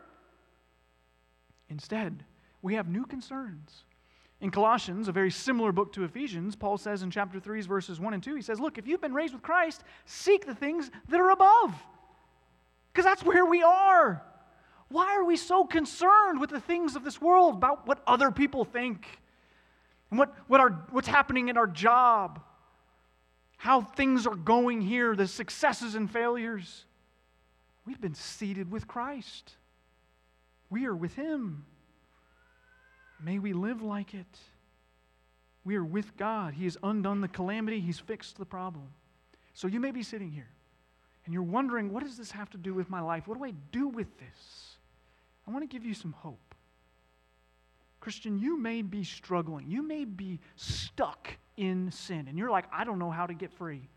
Instead, 1.69 2.25
we 2.63 2.75
have 2.75 2.89
new 2.89 3.05
concerns. 3.05 3.85
In 4.41 4.51
Colossians, 4.51 5.09
a 5.09 5.13
very 5.13 5.31
similar 5.31 5.73
book 5.73 5.93
to 5.95 6.05
Ephesians, 6.05 6.55
Paul 6.55 6.79
says 6.79 7.03
in 7.03 7.11
chapter 7.11 7.41
3, 7.41 7.63
verses 7.63 7.99
1 7.99 8.15
and 8.15 8.23
2, 8.23 8.37
he 8.37 8.43
says, 8.43 8.61
Look, 8.61 8.79
if 8.79 8.87
you've 8.87 9.01
been 9.01 9.15
raised 9.15 9.35
with 9.35 9.43
Christ, 9.43 9.83
seek 10.05 10.47
the 10.47 10.55
things 10.55 10.91
that 11.09 11.19
are 11.21 11.31
above. 11.31 11.75
Because 12.93 13.05
that's 13.05 13.25
where 13.25 13.45
we 13.45 13.63
are. 13.63 14.23
Why 14.89 15.17
are 15.17 15.25
we 15.25 15.37
so 15.37 15.65
concerned 15.65 16.41
with 16.41 16.51
the 16.51 16.61
things 16.61 16.95
of 16.95 17.05
this 17.05 17.21
world, 17.21 17.57
about 17.57 17.87
what 17.87 18.03
other 18.07 18.31
people 18.31 18.65
think, 18.65 19.07
and 20.11 20.18
what, 20.18 20.35
what 20.47 20.61
our, 20.61 20.71
what's 20.90 21.09
happening 21.09 21.49
in 21.49 21.57
our 21.57 21.66
job, 21.66 22.40
how 23.57 23.81
things 23.83 24.27
are 24.27 24.35
going 24.35 24.81
here, 24.81 25.14
the 25.14 25.27
successes 25.27 25.94
and 25.94 26.11
failures? 26.11 26.85
We've 27.85 28.01
been 28.01 28.14
seated 28.14 28.71
with 28.71 28.87
Christ, 28.87 29.53
we 30.71 30.87
are 30.87 30.94
with 30.94 31.14
Him. 31.14 31.64
May 33.21 33.40
we 33.40 33.53
live 33.53 33.83
like 33.83 34.14
it. 34.14 34.38
We 35.64 35.75
are 35.75 35.85
with 35.85 36.16
God. 36.16 36.55
He 36.55 36.64
has 36.64 36.77
undone 36.85 37.21
the 37.21 37.29
calamity, 37.29 37.81
He's 37.81 37.99
fixed 37.99 38.38
the 38.38 38.44
problem. 38.44 38.88
So 39.55 39.66
you 39.66 39.81
may 39.81 39.90
be 39.90 40.05
sitting 40.05 40.31
here 40.31 40.49
and 41.25 41.35
you're 41.35 41.42
wondering, 41.42 41.92
what 41.92 42.05
does 42.05 42.16
this 42.16 42.31
have 42.31 42.49
to 42.51 42.57
do 42.57 42.73
with 42.73 42.88
my 42.88 43.01
life? 43.01 43.27
What 43.27 43.37
do 43.37 43.44
I 43.44 43.53
do 43.73 43.88
with 43.88 44.07
this? 44.18 44.77
I 45.47 45.51
want 45.51 45.62
to 45.62 45.66
give 45.66 45.85
you 45.85 45.94
some 45.94 46.12
hope. 46.12 46.55
Christian, 48.01 48.39
you 48.39 48.57
may 48.57 48.83
be 48.83 49.05
struggling. 49.05 49.69
You 49.69 49.83
may 49.83 50.05
be 50.05 50.39
stuck 50.57 51.37
in 51.57 51.91
sin. 51.91 52.27
And 52.29 52.39
you're 52.39 52.51
like, 52.51 52.67
I 52.73 52.85
don't 52.85 52.99
know 52.99 53.11
how 53.11 53.27
to 53.27 53.35
get 53.35 53.53
free. 53.53 53.89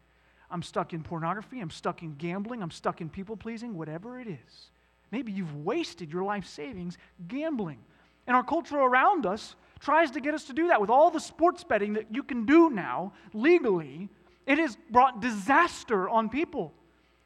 I'm 0.50 0.64
stuck 0.64 0.94
in 0.94 1.04
pornography. 1.04 1.60
I'm 1.60 1.70
stuck 1.70 2.02
in 2.04 2.16
gambling. 2.16 2.62
I'm 2.62 2.72
stuck 2.72 3.00
in 3.00 3.10
people 3.10 3.38
pleasing, 3.38 3.78
whatever 3.78 4.20
it 4.20 4.28
is. 4.28 4.72
Maybe 5.12 5.32
you've 5.32 5.56
wasted 5.56 6.12
your 6.12 6.24
life 6.24 6.46
savings 6.46 6.98
gambling. 7.28 7.80
And 8.28 8.36
our 8.36 8.44
culture 8.44 8.78
around 8.78 9.26
us 9.26 9.56
tries 9.80 10.12
to 10.12 10.22
get 10.22 10.34
us 10.34 10.46
to 10.46 10.54
do 10.54 10.68
that 10.68 10.80
with 10.80 10.90
all 10.90 11.10
the 11.10 11.20
sports 11.20 11.64
betting 11.64 11.94
that 11.94 12.14
you 12.14 12.24
can 12.24 12.46
do 12.46 12.70
now 12.70 13.14
legally. 13.34 14.10
It 14.46 14.58
has 14.58 14.78
brought 14.90 15.22
disaster 15.22 16.10
on 16.10 16.30
people. 16.30 16.74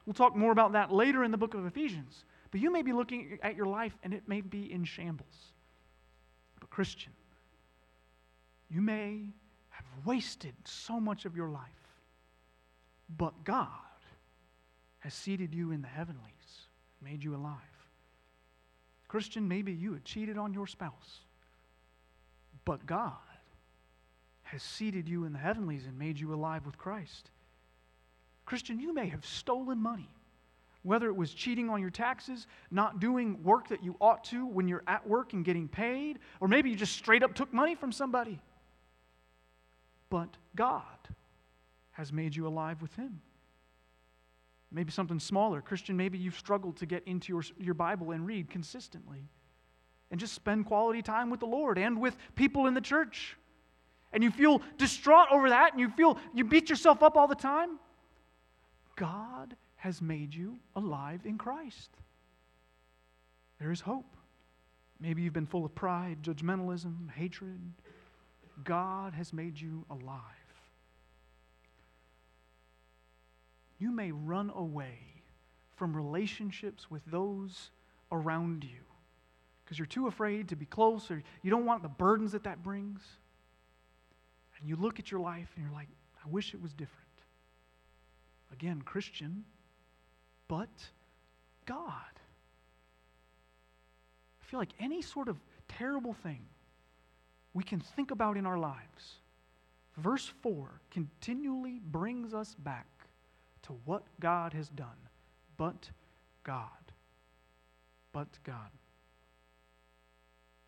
We'll 0.06 0.14
talk 0.14 0.36
more 0.36 0.52
about 0.52 0.74
that 0.74 0.92
later 0.92 1.24
in 1.24 1.32
the 1.32 1.38
book 1.38 1.54
of 1.54 1.66
Ephesians. 1.66 2.26
But 2.52 2.62
you 2.62 2.72
may 2.72 2.82
be 2.82 2.94
looking 2.94 3.40
at 3.42 3.56
your 3.56 3.66
life 3.66 3.98
and 4.04 4.14
it 4.14 4.24
may 4.28 4.42
be 4.42 4.72
in 4.72 4.84
shambles. 4.84 5.54
Christian, 6.76 7.14
you 8.70 8.82
may 8.82 9.30
have 9.70 9.86
wasted 10.04 10.54
so 10.66 11.00
much 11.00 11.24
of 11.24 11.34
your 11.34 11.48
life, 11.48 11.62
but 13.18 13.46
God 13.46 13.70
has 15.00 15.14
seated 15.14 15.56
you 15.56 15.72
in 15.72 15.82
the 15.82 15.88
heavenlies, 15.88 16.68
made 17.02 17.24
you 17.24 17.34
alive. 17.34 17.56
Christian, 19.08 19.48
maybe 19.48 19.72
you 19.72 19.94
had 19.94 20.04
cheated 20.04 20.38
on 20.38 20.54
your 20.54 20.68
spouse, 20.68 21.22
but 22.66 22.86
God 22.86 23.14
has 24.44 24.62
seated 24.62 25.08
you 25.08 25.24
in 25.24 25.32
the 25.32 25.40
heavenlies 25.40 25.86
and 25.86 25.98
made 25.98 26.20
you 26.20 26.34
alive 26.34 26.66
with 26.66 26.78
Christ. 26.78 27.30
Christian, 28.46 28.82
you 28.82 28.94
may 28.94 29.08
have 29.08 29.26
stolen 29.26 29.82
money, 29.82 30.10
whether 30.86 31.08
it 31.08 31.16
was 31.16 31.34
cheating 31.34 31.68
on 31.68 31.82
your 31.82 31.90
taxes, 31.90 32.46
not 32.70 33.00
doing 33.00 33.42
work 33.42 33.70
that 33.70 33.84
you 33.84 33.96
ought 34.00 34.24
to 34.24 34.46
when 34.46 34.68
you're 34.68 34.84
at 34.86 35.06
work 35.08 35.34
and 35.34 35.44
getting 35.44 35.68
paid, 35.68 36.20
or 36.40 36.48
maybe 36.48 36.70
you 36.70 36.76
just 36.76 36.94
straight 36.94 37.24
up 37.24 37.34
took 37.34 37.52
money 37.52 37.74
from 37.74 37.92
somebody. 37.92 38.40
But 40.10 40.38
God 40.56 40.84
has 41.94 42.14
made 42.14 42.36
you 42.36 42.48
alive 42.48 42.84
with 42.84 42.96
Him. 42.96 43.20
Maybe 44.72 44.92
something 44.92 45.20
smaller. 45.20 45.60
Christian, 45.60 45.98
maybe 45.98 46.20
you've 46.20 46.38
struggled 46.38 46.78
to 46.78 46.86
get 46.86 47.02
into 47.08 47.34
your, 47.34 47.44
your 47.58 47.74
Bible 47.74 48.12
and 48.12 48.26
read 48.26 48.50
consistently 48.50 49.28
and 50.12 50.20
just 50.20 50.34
spend 50.34 50.68
quality 50.68 51.02
time 51.02 51.32
with 51.32 51.40
the 51.40 51.48
Lord 51.48 51.80
and 51.80 52.00
with 52.00 52.16
people 52.36 52.68
in 52.68 52.76
the 52.76 52.82
church. 52.82 53.38
And 54.14 54.24
you 54.24 54.30
feel 54.30 54.62
distraught 54.78 55.30
over 55.32 55.50
that 55.50 55.72
and 55.72 55.80
you 55.80 55.90
feel 55.90 56.20
you 56.34 56.44
beat 56.44 56.70
yourself 56.70 57.02
up 57.02 57.18
all 57.18 57.28
the 57.28 57.34
time. 57.34 57.80
God 58.96 59.56
has 59.78 60.02
made 60.02 60.34
you 60.34 60.58
alive 60.76 61.22
in 61.26 61.38
Christ. 61.38 61.90
There 63.60 63.72
is 63.72 63.82
hope. 63.82 64.16
Maybe 65.00 65.22
you've 65.22 65.34
been 65.34 65.46
full 65.46 65.66
of 65.66 65.76
pride, 65.76 66.20
judgmentalism, 66.22 67.12
hatred. 67.12 67.60
God 68.64 69.14
has 69.14 69.34
made 69.34 69.60
you 69.60 69.86
alive. 69.90 70.22
you 73.78 73.92
may 73.92 74.12
run 74.12 74.52
away 74.56 75.00
from 75.76 75.96
relationships 75.96 76.90
with 76.90 77.02
those 77.08 77.72
around 78.12 78.64
you 78.64 78.82
because 79.64 79.78
you're 79.78 79.86
too 79.86 80.08
afraid 80.08 80.50
to 80.50 80.56
be 80.56 80.66
close 80.66 81.12
or 81.12 81.22
you 81.42 81.52
don't 81.52 81.66
want 81.66 81.82
the 81.82 81.90
burdens 81.90 82.32
that 82.32 82.44
that 82.44 82.64
brings. 82.64 83.02
And 84.60 84.70
you 84.70 84.76
look 84.76 85.00
at 85.00 85.12
your 85.12 85.20
life 85.20 85.50
and 85.56 85.66
you're 85.66 85.74
like, 85.74 85.90
I 86.24 86.30
wish 86.30 86.54
it 86.54 86.62
was 86.62 86.72
different. 86.74 87.02
Again, 88.54 88.82
Christian, 88.84 89.44
but 90.48 90.90
God. 91.66 91.92
I 94.42 94.46
feel 94.46 94.60
like 94.60 94.74
any 94.80 95.02
sort 95.02 95.28
of 95.28 95.38
terrible 95.68 96.14
thing 96.14 96.42
we 97.54 97.64
can 97.64 97.80
think 97.80 98.12
about 98.12 98.38
in 98.38 98.46
our 98.46 98.58
lives, 98.58 99.20
verse 99.98 100.32
4 100.42 100.82
continually 100.92 101.80
brings 101.80 102.34
us 102.34 102.56
back 102.60 102.88
to 103.64 103.74
what 103.86 104.04
God 104.20 104.54
has 104.54 104.70
done. 104.70 105.10
But 105.58 105.90
God. 106.44 106.70
But 108.12 108.28
God. 108.44 108.70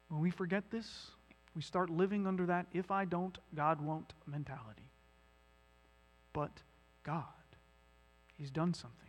When 0.08 0.22
we 0.22 0.32
forget 0.32 0.72
this, 0.72 1.12
we 1.56 1.62
start 1.62 1.90
living 1.90 2.26
under 2.26 2.46
that 2.46 2.68
if 2.74 2.90
I 2.90 3.06
don't, 3.06 3.38
God 3.54 3.82
won't 3.82 4.13
mentality. 4.26 4.90
But 6.34 6.62
God. 7.04 7.24
He's 8.38 8.52
done 8.52 8.74
something. 8.74 9.07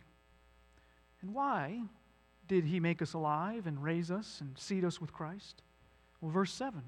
And 1.21 1.33
why 1.33 1.81
did 2.47 2.65
He 2.65 2.79
make 2.79 3.01
us 3.01 3.13
alive 3.13 3.67
and 3.67 3.83
raise 3.83 4.09
us 4.11 4.41
and 4.41 4.57
seat 4.57 4.83
us 4.83 4.99
with 4.99 5.13
Christ? 5.13 5.61
Well, 6.21 6.31
verse 6.31 6.53
7 6.53 6.81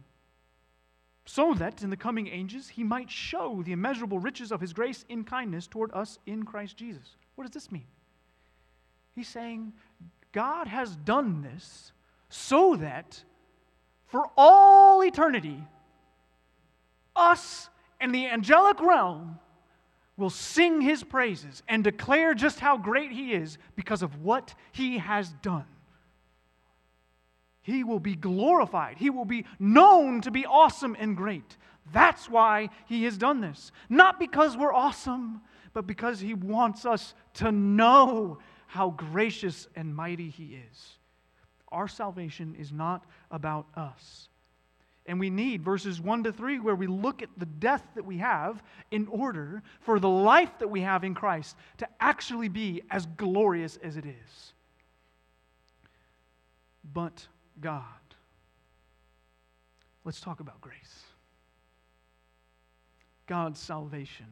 so 1.25 1.53
that 1.53 1.83
in 1.83 1.89
the 1.89 1.97
coming 1.97 2.27
ages 2.27 2.69
he 2.69 2.83
might 2.83 3.09
show 3.09 3.61
the 3.63 3.71
immeasurable 3.71 4.19
riches 4.19 4.51
of 4.51 4.61
his 4.61 4.73
grace 4.73 5.05
in 5.09 5.23
kindness 5.23 5.67
toward 5.67 5.91
us 5.93 6.19
in 6.25 6.43
Christ 6.43 6.77
Jesus. 6.77 7.15
What 7.35 7.45
does 7.45 7.53
this 7.53 7.71
mean? 7.71 7.85
He's 9.15 9.27
saying 9.27 9.73
God 10.31 10.67
has 10.67 10.95
done 10.95 11.41
this 11.41 11.91
so 12.29 12.75
that 12.77 13.23
for 14.07 14.29
all 14.35 15.01
eternity, 15.03 15.63
us 17.15 17.69
and 17.99 18.13
the 18.13 18.27
angelic 18.27 18.79
realm 18.81 19.39
will 20.21 20.29
sing 20.29 20.79
his 20.79 21.03
praises 21.03 21.63
and 21.67 21.83
declare 21.83 22.33
just 22.33 22.61
how 22.61 22.77
great 22.77 23.11
he 23.11 23.33
is 23.33 23.57
because 23.75 24.01
of 24.01 24.21
what 24.21 24.53
he 24.71 24.99
has 24.99 25.33
done. 25.41 25.65
He 27.61 27.83
will 27.83 27.99
be 27.99 28.15
glorified. 28.15 28.97
He 28.97 29.09
will 29.09 29.25
be 29.25 29.45
known 29.59 30.21
to 30.21 30.31
be 30.31 30.45
awesome 30.45 30.95
and 30.99 31.15
great. 31.15 31.57
That's 31.93 32.29
why 32.29 32.69
He 32.87 33.03
has 33.03 33.17
done 33.17 33.41
this. 33.41 33.71
Not 33.89 34.19
because 34.19 34.57
we're 34.57 34.73
awesome, 34.73 35.41
but 35.73 35.85
because 35.85 36.19
He 36.19 36.33
wants 36.33 36.85
us 36.85 37.13
to 37.35 37.51
know 37.51 38.39
how 38.67 38.91
gracious 38.91 39.67
and 39.75 39.95
mighty 39.95 40.29
He 40.29 40.59
is. 40.69 40.97
Our 41.71 41.87
salvation 41.87 42.55
is 42.57 42.71
not 42.71 43.05
about 43.29 43.67
us. 43.75 44.29
And 45.11 45.19
we 45.19 45.29
need 45.29 45.61
verses 45.61 45.99
1 45.99 46.23
to 46.23 46.31
3 46.31 46.59
where 46.59 46.73
we 46.73 46.87
look 46.87 47.21
at 47.21 47.27
the 47.35 47.45
death 47.45 47.85
that 47.95 48.05
we 48.05 48.19
have 48.19 48.63
in 48.91 49.07
order 49.07 49.61
for 49.81 49.99
the 49.99 50.07
life 50.07 50.57
that 50.59 50.69
we 50.69 50.79
have 50.79 51.03
in 51.03 51.13
Christ 51.13 51.57
to 51.79 51.87
actually 51.99 52.47
be 52.47 52.81
as 52.89 53.07
glorious 53.17 53.77
as 53.83 53.97
it 53.97 54.05
is. 54.05 54.53
But 56.93 57.27
God. 57.59 57.83
Let's 60.05 60.21
talk 60.21 60.39
about 60.39 60.61
grace. 60.61 61.03
God's 63.27 63.59
salvation 63.59 64.27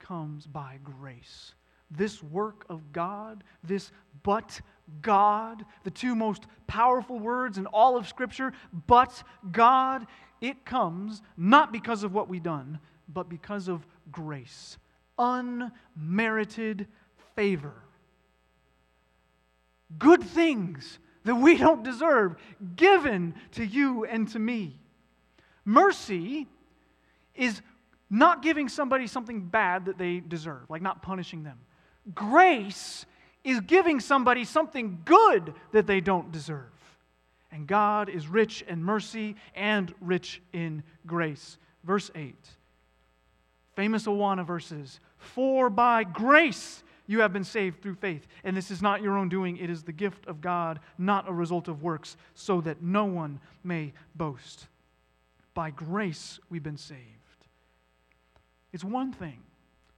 comes 0.00 0.48
by 0.48 0.80
grace. 0.82 1.54
This 1.92 2.24
work 2.24 2.66
of 2.68 2.92
God, 2.92 3.44
this 3.62 3.92
but 4.24 4.60
God, 5.00 5.64
the 5.82 5.90
two 5.90 6.14
most 6.14 6.44
powerful 6.66 7.18
words 7.18 7.58
in 7.58 7.66
all 7.66 7.96
of 7.96 8.08
Scripture, 8.08 8.52
but 8.86 9.22
God, 9.50 10.06
it 10.40 10.64
comes 10.64 11.22
not 11.36 11.72
because 11.72 12.02
of 12.04 12.12
what 12.12 12.28
we've 12.28 12.42
done, 12.42 12.78
but 13.08 13.28
because 13.28 13.68
of 13.68 13.86
grace, 14.10 14.76
unmerited 15.18 16.86
favor. 17.34 17.74
Good 19.98 20.22
things 20.22 20.98
that 21.24 21.34
we 21.34 21.56
don't 21.56 21.82
deserve, 21.82 22.36
given 22.76 23.34
to 23.52 23.64
you 23.64 24.04
and 24.04 24.28
to 24.28 24.38
me. 24.38 24.78
Mercy 25.64 26.46
is 27.34 27.62
not 28.10 28.42
giving 28.42 28.68
somebody 28.68 29.06
something 29.06 29.40
bad 29.46 29.86
that 29.86 29.98
they 29.98 30.20
deserve, 30.20 30.68
like 30.68 30.82
not 30.82 31.02
punishing 31.02 31.42
them. 31.42 31.58
Grace 32.14 33.06
is 33.44 33.60
giving 33.60 34.00
somebody 34.00 34.44
something 34.44 35.02
good 35.04 35.54
that 35.72 35.86
they 35.86 36.00
don't 36.00 36.32
deserve. 36.32 36.64
And 37.52 37.66
God 37.66 38.08
is 38.08 38.26
rich 38.26 38.62
in 38.62 38.82
mercy 38.82 39.36
and 39.54 39.94
rich 40.00 40.42
in 40.52 40.82
grace. 41.06 41.58
Verse 41.84 42.10
8, 42.14 42.34
famous 43.76 44.06
Awana 44.06 44.44
verses 44.44 44.98
For 45.18 45.70
by 45.70 46.02
grace 46.02 46.82
You 47.06 47.20
have 47.20 47.34
been 47.34 47.44
saved 47.44 47.82
through 47.82 47.96
faith. 47.96 48.26
And 48.44 48.56
this 48.56 48.70
is 48.70 48.80
not 48.80 49.02
your 49.02 49.18
own 49.18 49.28
doing, 49.28 49.58
it 49.58 49.68
is 49.68 49.82
the 49.82 49.92
gift 49.92 50.26
of 50.26 50.40
God, 50.40 50.80
not 50.96 51.28
a 51.28 51.32
result 51.32 51.68
of 51.68 51.82
works, 51.82 52.16
so 52.34 52.62
that 52.62 52.82
no 52.82 53.04
one 53.04 53.40
may 53.62 53.92
boast. 54.14 54.66
By 55.52 55.70
grace, 55.70 56.40
we've 56.48 56.62
been 56.62 56.78
saved. 56.78 57.00
It's 58.72 58.82
one 58.82 59.12
thing 59.12 59.38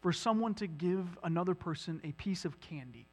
for 0.02 0.12
someone 0.12 0.54
to 0.54 0.66
give 0.66 1.16
another 1.22 1.54
person 1.54 2.00
a 2.04 2.12
piece 2.12 2.44
of 2.44 2.60
candy. 2.60 3.06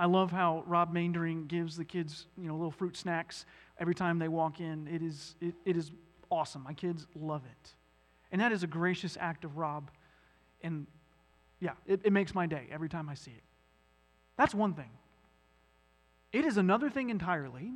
I 0.00 0.06
love 0.06 0.30
how 0.30 0.64
Rob 0.66 0.94
Maindering 0.94 1.46
gives 1.46 1.76
the 1.76 1.84
kids, 1.84 2.26
you 2.38 2.48
know, 2.48 2.54
little 2.54 2.70
fruit 2.70 2.96
snacks 2.96 3.44
every 3.78 3.94
time 3.94 4.18
they 4.18 4.28
walk 4.28 4.58
in. 4.58 4.88
It 4.88 5.02
is, 5.02 5.34
it, 5.42 5.54
it 5.66 5.76
is 5.76 5.92
awesome. 6.30 6.62
My 6.62 6.72
kids 6.72 7.06
love 7.14 7.42
it. 7.44 7.74
And 8.32 8.40
that 8.40 8.50
is 8.50 8.62
a 8.62 8.66
gracious 8.66 9.18
act 9.20 9.44
of 9.44 9.58
Rob. 9.58 9.90
And 10.62 10.86
yeah, 11.60 11.72
it, 11.86 12.00
it 12.02 12.14
makes 12.14 12.34
my 12.34 12.46
day 12.46 12.66
every 12.72 12.88
time 12.88 13.10
I 13.10 13.14
see 13.14 13.32
it. 13.32 13.42
That's 14.38 14.54
one 14.54 14.72
thing. 14.72 14.88
It 16.32 16.46
is 16.46 16.56
another 16.56 16.88
thing 16.88 17.10
entirely 17.10 17.72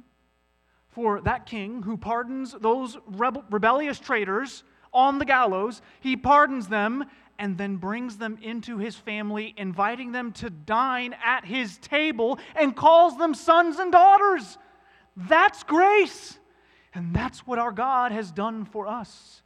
for 0.89 1.21
that 1.21 1.45
king 1.45 1.83
who 1.83 1.99
pardons 1.99 2.57
those 2.59 2.97
rebel, 3.07 3.45
rebellious 3.51 3.99
traitors 3.99 4.65
on 4.95 5.19
the 5.19 5.27
gallows. 5.27 5.83
He 6.01 6.17
pardons 6.17 6.69
them 6.69 7.05
and 7.39 7.59
then 7.59 7.77
brings 7.77 8.17
them 8.17 8.39
into 8.43 8.79
his 8.79 8.97
family, 8.97 9.55
inviting 9.57 10.13
them 10.13 10.33
to 10.33 10.51
dine 10.51 11.15
at 11.25 11.45
his 11.45 11.79
table 11.79 12.39
and 12.55 12.77
calls 12.77 13.17
them 13.17 13.35
sons 13.35 13.79
and 13.79 13.93
daughters. 13.93 14.59
That's 15.17 15.63
grace. 15.63 16.39
And 16.95 17.15
that's 17.15 17.47
what 17.47 17.59
our 17.59 17.73
God 17.73 18.13
has 18.13 18.31
done 18.31 18.65
for 18.65 18.87
us 18.87 19.43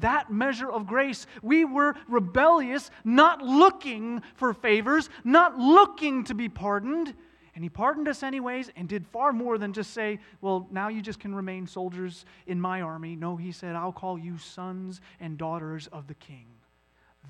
that 0.00 0.30
measure 0.32 0.70
of 0.70 0.86
grace. 0.86 1.26
We 1.42 1.64
were 1.64 1.96
rebellious, 2.08 2.90
not 3.04 3.42
looking 3.42 4.22
for 4.34 4.54
favors, 4.54 5.10
not 5.24 5.58
looking 5.58 6.24
to 6.24 6.34
be 6.34 6.48
pardoned. 6.48 7.14
And 7.54 7.64
he 7.64 7.68
pardoned 7.68 8.06
us 8.08 8.22
anyways 8.22 8.70
and 8.76 8.88
did 8.88 9.06
far 9.08 9.32
more 9.32 9.58
than 9.58 9.72
just 9.72 9.92
say, 9.92 10.20
Well, 10.40 10.68
now 10.70 10.88
you 10.88 11.02
just 11.02 11.18
can 11.18 11.34
remain 11.34 11.66
soldiers 11.66 12.24
in 12.46 12.60
my 12.60 12.80
army. 12.80 13.16
No, 13.16 13.36
he 13.36 13.52
said, 13.52 13.74
I'll 13.74 13.92
call 13.92 14.18
you 14.18 14.38
sons 14.38 15.00
and 15.18 15.36
daughters 15.36 15.88
of 15.88 16.06
the 16.06 16.14
king. 16.14 16.46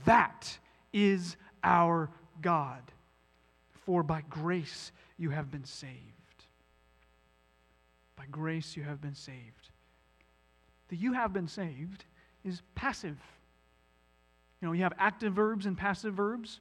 That 0.05 0.59
is 0.93 1.37
our 1.63 2.11
God. 2.41 2.83
For 3.85 4.03
by 4.03 4.23
grace 4.29 4.93
you 5.19 5.31
have 5.31 5.51
been 5.51 5.65
saved. 5.65 5.97
By 8.17 8.25
grace 8.31 8.77
you 8.77 8.83
have 8.83 9.01
been 9.01 9.15
saved. 9.15 9.71
The 10.89 10.97
you 10.97 11.13
have 11.13 11.33
been 11.33 11.49
saved 11.49 12.05
is 12.45 12.63
passive. 12.75 13.19
You 14.61 14.69
know, 14.69 14.73
you 14.73 14.83
have 14.83 14.93
active 14.99 15.33
verbs 15.33 15.67
and 15.67 15.77
passive 15.77 16.15
verbs. 16.15 16.61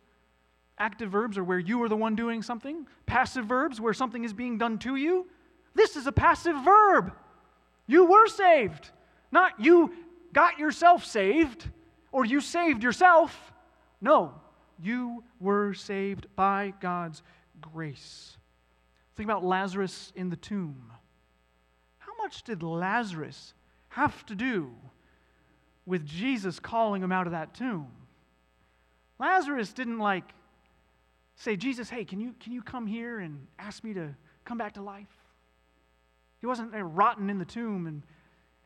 Active 0.78 1.12
verbs 1.12 1.38
are 1.38 1.44
where 1.44 1.60
you 1.60 1.82
are 1.84 1.90
the 1.90 1.96
one 1.98 2.16
doing 2.16 2.42
something, 2.42 2.88
passive 3.06 3.46
verbs 3.46 3.82
where 3.82 3.94
something 3.94 4.24
is 4.24 4.32
being 4.32 4.58
done 4.58 4.78
to 4.80 4.96
you. 4.96 5.28
This 5.76 5.98
is 5.98 6.08
a 6.08 6.12
passive 6.12 6.56
verb. 6.64 7.14
You 7.86 8.06
were 8.06 8.28
saved, 8.28 8.92
not 9.32 9.60
you 9.60 9.94
got 10.32 10.58
yourself 10.58 11.04
saved 11.04 11.68
or 12.12 12.26
you 12.26 12.42
saved 12.42 12.84
yourself. 12.84 13.54
No, 14.02 14.34
you 14.82 15.24
were 15.40 15.74
saved 15.74 16.28
by 16.36 16.74
God's 16.80 17.22
grace. 17.62 18.38
Think 19.16 19.28
about 19.28 19.44
Lazarus 19.44 20.14
in 20.16 20.30
the 20.30 20.38
tomb. 20.38 20.92
How 21.98 22.14
much 22.18 22.44
did 22.44 22.64
Lazarus 22.64 23.54
have 23.90 24.26
to 24.28 24.36
do 24.36 24.72
with 25.90 26.06
Jesus 26.06 26.60
calling 26.60 27.02
him 27.02 27.12
out 27.12 27.26
of 27.26 27.32
that 27.32 27.54
tomb. 27.56 27.88
Lazarus 29.18 29.74
didn't 29.74 29.98
like 29.98 30.24
say, 31.36 31.56
Jesus, 31.56 31.90
hey, 31.90 32.06
can 32.06 32.22
you, 32.22 32.36
can 32.40 32.54
you 32.54 32.62
come 32.62 32.86
here 32.86 33.20
and 33.20 33.48
ask 33.58 33.84
me 33.84 33.94
to 33.96 34.16
come 34.46 34.58
back 34.58 34.74
to 34.74 34.82
life? 34.82 35.08
He 36.40 36.46
wasn't 36.46 36.72
there 36.72 36.86
rotting 36.86 37.30
in 37.30 37.40
the 37.40 37.46
tomb 37.46 37.88
and, 37.88 38.04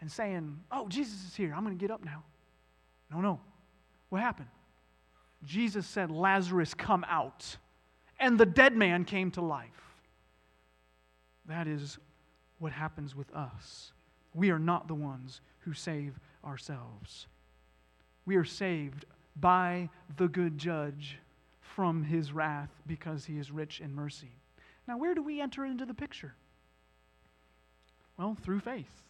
and 0.02 0.12
saying, 0.12 0.60
oh, 0.72 0.88
Jesus 0.90 1.26
is 1.26 1.36
here. 1.36 1.54
I'm 1.56 1.64
going 1.64 1.76
to 1.78 1.82
get 1.82 1.92
up 1.92 2.04
now. 2.04 2.24
No, 3.14 3.22
no. 3.22 3.40
What 4.10 4.22
happened? 4.22 4.50
Jesus 5.44 5.86
said, 5.86 6.10
Lazarus, 6.10 6.74
come 6.74 7.06
out. 7.08 7.58
And 8.20 8.40
the 8.40 8.46
dead 8.46 8.76
man 8.76 9.06
came 9.06 9.32
to 9.32 9.42
life. 9.42 9.70
That 11.46 11.68
is 11.68 11.98
what 12.60 12.72
happens 12.72 13.16
with 13.16 13.32
us. 13.34 13.92
We 14.34 14.50
are 14.50 14.60
not 14.60 14.88
the 14.88 14.96
ones 14.96 15.42
who 15.60 15.74
save 15.74 16.20
ourselves. 16.46 17.28
We 18.26 18.36
are 18.38 18.46
saved 18.46 19.06
by 19.36 19.90
the 20.16 20.28
good 20.28 20.58
judge 20.58 21.18
from 21.60 22.04
his 22.04 22.32
wrath 22.32 22.70
because 22.88 23.26
he 23.26 23.38
is 23.38 23.52
rich 23.52 23.82
in 23.82 23.94
mercy. 23.94 24.32
Now, 24.88 24.98
where 24.98 25.16
do 25.16 25.24
we 25.24 25.42
enter 25.42 25.66
into 25.66 25.86
the 25.86 25.94
picture? 25.94 26.36
Well, 28.18 28.38
through 28.42 28.60
faith. 28.60 29.02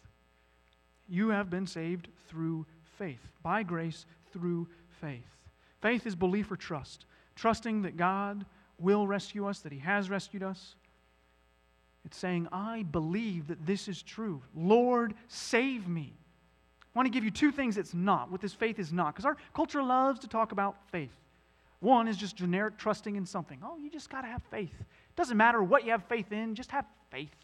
You 1.08 1.28
have 1.28 1.50
been 1.50 1.66
saved 1.66 2.08
through 2.28 2.66
faith, 2.98 3.20
by 3.42 3.62
grace 3.62 4.06
through 4.32 4.68
faith. 5.00 5.22
Faith 5.80 6.06
is 6.06 6.14
belief 6.14 6.50
or 6.50 6.56
trust, 6.56 7.06
trusting 7.36 7.82
that 7.82 7.96
God 7.96 8.44
will 8.78 9.06
rescue 9.06 9.46
us, 9.46 9.60
that 9.60 9.72
He 9.72 9.78
has 9.80 10.10
rescued 10.10 10.42
us. 10.42 10.74
It's 12.04 12.16
saying, 12.16 12.48
I 12.52 12.82
believe 12.82 13.46
that 13.48 13.64
this 13.64 13.88
is 13.88 14.02
true. 14.02 14.42
Lord, 14.54 15.14
save 15.28 15.88
me. 15.88 16.12
I 16.94 16.98
want 16.98 17.06
to 17.06 17.10
give 17.10 17.24
you 17.24 17.30
two 17.30 17.50
things 17.50 17.76
it's 17.76 17.94
not, 17.94 18.30
what 18.30 18.40
this 18.40 18.52
faith 18.52 18.78
is 18.78 18.92
not, 18.92 19.14
because 19.14 19.24
our 19.24 19.36
culture 19.54 19.82
loves 19.82 20.20
to 20.20 20.28
talk 20.28 20.52
about 20.52 20.76
faith. 20.90 21.14
One 21.80 22.08
is 22.08 22.16
just 22.16 22.36
generic 22.36 22.78
trusting 22.78 23.16
in 23.16 23.26
something. 23.26 23.58
Oh, 23.62 23.76
you 23.76 23.90
just 23.90 24.10
got 24.10 24.22
to 24.22 24.28
have 24.28 24.42
faith. 24.50 24.74
It 24.78 25.16
doesn't 25.16 25.36
matter 25.36 25.62
what 25.62 25.84
you 25.84 25.90
have 25.90 26.04
faith 26.04 26.32
in, 26.32 26.54
just 26.54 26.70
have 26.70 26.86
faith. 27.10 27.34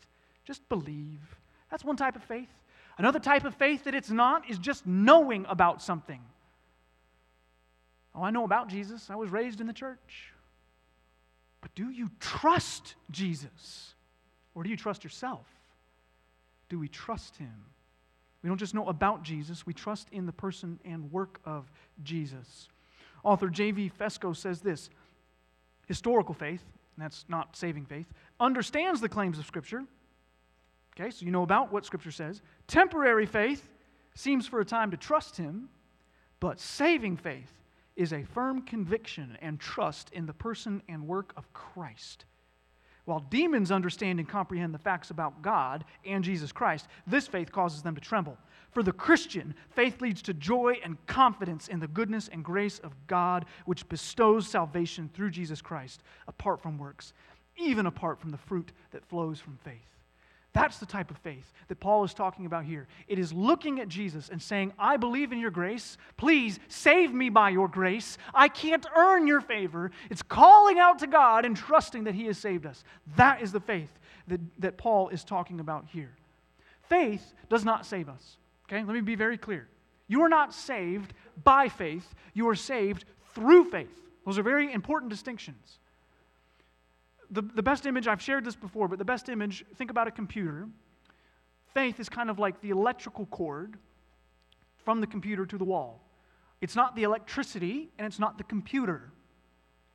Just 0.45 0.67
believe. 0.69 1.37
That's 1.71 1.85
one 1.85 1.97
type 1.97 2.17
of 2.17 2.23
faith. 2.25 2.49
Another 3.01 3.19
type 3.19 3.47
of 3.47 3.55
faith 3.55 3.85
that 3.85 3.95
it's 3.95 4.11
not 4.11 4.51
is 4.51 4.59
just 4.59 4.87
knowing 4.87 5.47
about 5.49 5.81
something. 5.81 6.21
Oh, 8.15 8.23
I 8.23 8.29
know 8.31 8.45
about 8.45 8.69
Jesus. 8.69 9.09
I 9.09 9.17
was 9.17 9.31
raised 9.31 9.63
in 9.63 9.67
the 9.67 9.73
church. 9.73 10.35
But 11.63 11.75
do 11.75 11.89
you 11.89 12.11
trust 12.21 12.97
Jesus? 13.11 13.95
Or 14.55 14.63
do 14.63 14.69
you 14.69 14.77
trust 14.77 15.03
yourself? 15.03 15.47
Do 16.69 16.79
we 16.79 16.89
trust 16.89 17.39
him? 17.39 17.65
We 18.43 18.49
don't 18.49 18.59
just 18.59 18.75
know 18.75 18.87
about 18.87 19.23
Jesus, 19.23 19.65
we 19.65 19.73
trust 19.73 20.09
in 20.13 20.27
the 20.27 20.33
person 20.33 20.79
and 20.85 21.11
work 21.11 21.41
of 21.47 21.73
Jesus. 22.03 22.69
Author 23.25 23.49
J.V. 23.49 23.93
Fesko 23.99 24.37
says 24.37 24.61
this 24.61 24.91
historical 25.87 26.35
faith, 26.35 26.63
that's 26.99 27.25
not 27.31 27.57
saving 27.57 27.87
faith, 27.87 28.13
understands 28.39 29.01
the 29.01 29.09
claims 29.09 29.39
of 29.39 29.47
Scripture. 29.47 29.85
Okay, 31.01 31.11
so 31.11 31.25
you 31.25 31.33
know 31.33 31.43
about 31.43 31.73
what 31.73 31.87
Scripture 31.87 32.11
says. 32.11 32.43
Temporary 32.67 33.25
faith 33.25 33.67
seems 34.15 34.47
for 34.47 34.61
a 34.61 34.65
time 34.65 34.91
to 34.91 34.99
trust 34.99 35.37
Him, 35.37 35.71
but 36.41 36.61
saving 36.61 37.17
faith 37.17 37.53
is 37.97 38.13
a 38.13 38.25
firm 38.25 38.63
conviction 38.63 39.39
and 39.41 39.59
trust 39.59 40.11
in 40.13 40.27
the 40.27 40.35
person 40.35 40.83
and 40.89 41.07
work 41.07 41.33
of 41.39 41.51
Christ. 41.55 42.27
While 43.07 43.21
demons 43.31 43.73
understand 43.73 44.19
and 44.19 44.29
comprehend 44.29 44.75
the 44.75 44.79
facts 44.79 45.11
about 45.11 45.41
God 45.41 45.87
and 46.05 46.23
Jesus 46.23 46.53
Christ, 46.53 46.87
this 47.07 47.27
faith 47.27 47.51
causes 47.51 47.83
them 47.83 47.95
to 47.95 48.01
tremble. 48.01 48.37
For 48.71 48.83
the 48.83 48.93
Christian, 48.93 49.55
faith 49.71 50.03
leads 50.03 50.21
to 50.23 50.35
joy 50.35 50.81
and 50.85 50.99
confidence 51.07 51.69
in 51.69 51.81
the 51.81 51.89
goodness 51.89 52.29
and 52.29 52.45
grace 52.45 52.79
of 52.81 52.95
God, 53.07 53.47
which 53.65 53.89
bestows 53.89 54.47
salvation 54.47 55.09
through 55.15 55.31
Jesus 55.31 55.63
Christ, 55.63 56.03
apart 56.29 56.61
from 56.61 56.77
works, 56.77 57.15
even 57.57 57.87
apart 57.87 58.21
from 58.21 58.31
the 58.31 58.37
fruit 58.37 58.71
that 58.93 59.05
flows 59.07 59.41
from 59.41 59.59
faith. 59.65 60.00
That's 60.53 60.79
the 60.79 60.87
type 60.87 61.11
of 61.11 61.19
faith 61.19 61.53
that 61.69 61.79
Paul 61.79 62.03
is 62.03 62.13
talking 62.13 62.45
about 62.45 62.65
here. 62.65 62.89
It 63.07 63.21
is 63.21 63.33
looking 63.33 63.79
at 63.79 63.89
Jesus 63.89 64.29
and 64.29 64.43
saying, 64.43 64.73
I 64.79 64.97
believe 64.97 65.33
in 65.33 65.39
your 65.39 65.53
grace. 65.53 65.97
Please 66.17 66.59
save 66.67 67.15
me 67.15 67.29
by 67.29 67.51
your 67.51 67.69
grace. 67.69 68.19
I 68.35 68.49
can't 68.49 68.85
earn 68.97 69.29
your 69.29 69.41
favor. 69.41 69.93
It's 70.11 70.23
calling 70.23 70.81
out 70.81 70.99
to 71.01 71.07
God 71.07 71.45
and 71.45 71.57
trusting 71.57 72.05
that 72.05 72.15
He 72.15 72.27
has 72.27 72.37
saved 72.37 72.67
us. 72.67 72.83
That 73.17 73.43
is 73.43 73.53
the 73.53 73.61
faith 73.61 73.91
that, 74.27 74.41
that 74.59 74.77
Paul 74.77 75.09
is 75.11 75.23
talking 75.23 75.61
about 75.61 75.87
here. 75.87 76.17
Faith 76.89 77.33
does 77.49 77.65
not 77.65 77.87
save 77.87 78.09
us. 78.09 78.37
Okay, 78.69 78.83
let 78.83 78.95
me 78.95 79.01
be 79.01 79.15
very 79.15 79.39
clear. 79.39 79.69
You 80.09 80.23
are 80.23 80.29
not 80.29 80.53
saved 80.53 81.15
by 81.45 81.69
faith, 81.69 82.15
you 82.35 82.49
are 82.49 82.57
saved 82.57 83.05
through 83.35 83.71
faith. 83.71 83.97
Those 84.27 84.39
are 84.39 84.43
very 84.43 84.73
important 84.73 85.11
distinctions 85.11 85.79
the, 87.31 87.43
the 87.43 87.63
best 87.63 87.87
image, 87.87 88.07
I've 88.07 88.21
shared 88.21 88.45
this 88.45 88.57
before, 88.57 88.89
but 88.89 88.99
the 88.99 89.05
best 89.05 89.29
image, 89.29 89.65
think 89.77 89.91
about 89.91 90.09
a 90.09 90.11
computer. 90.11 90.69
Faith 91.73 92.01
is 92.01 92.09
kind 92.09 92.29
of 92.29 92.39
like 92.39 92.61
the 92.61 92.71
electrical 92.71 93.27
cord 93.27 93.77
from 94.85 95.01
the 95.01 95.07
computer 95.07 95.47
to 95.47 95.57
the 95.57 95.65
wall. 95.65 96.03
It's 96.61 96.75
not 96.75 96.97
the 96.97 97.05
electricity 97.05 97.91
and 97.99 98.07
it's 98.07 98.19
not 98.19 98.37
the 98.37 98.45
computer. 98.45 99.13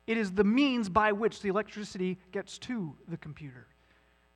It 0.06 0.16
is 0.16 0.32
the 0.32 0.44
means 0.44 0.88
by 0.88 1.12
which 1.12 1.42
the 1.42 1.48
electricity 1.48 2.18
gets 2.32 2.58
to 2.58 2.96
the 3.08 3.16
computer. 3.16 3.66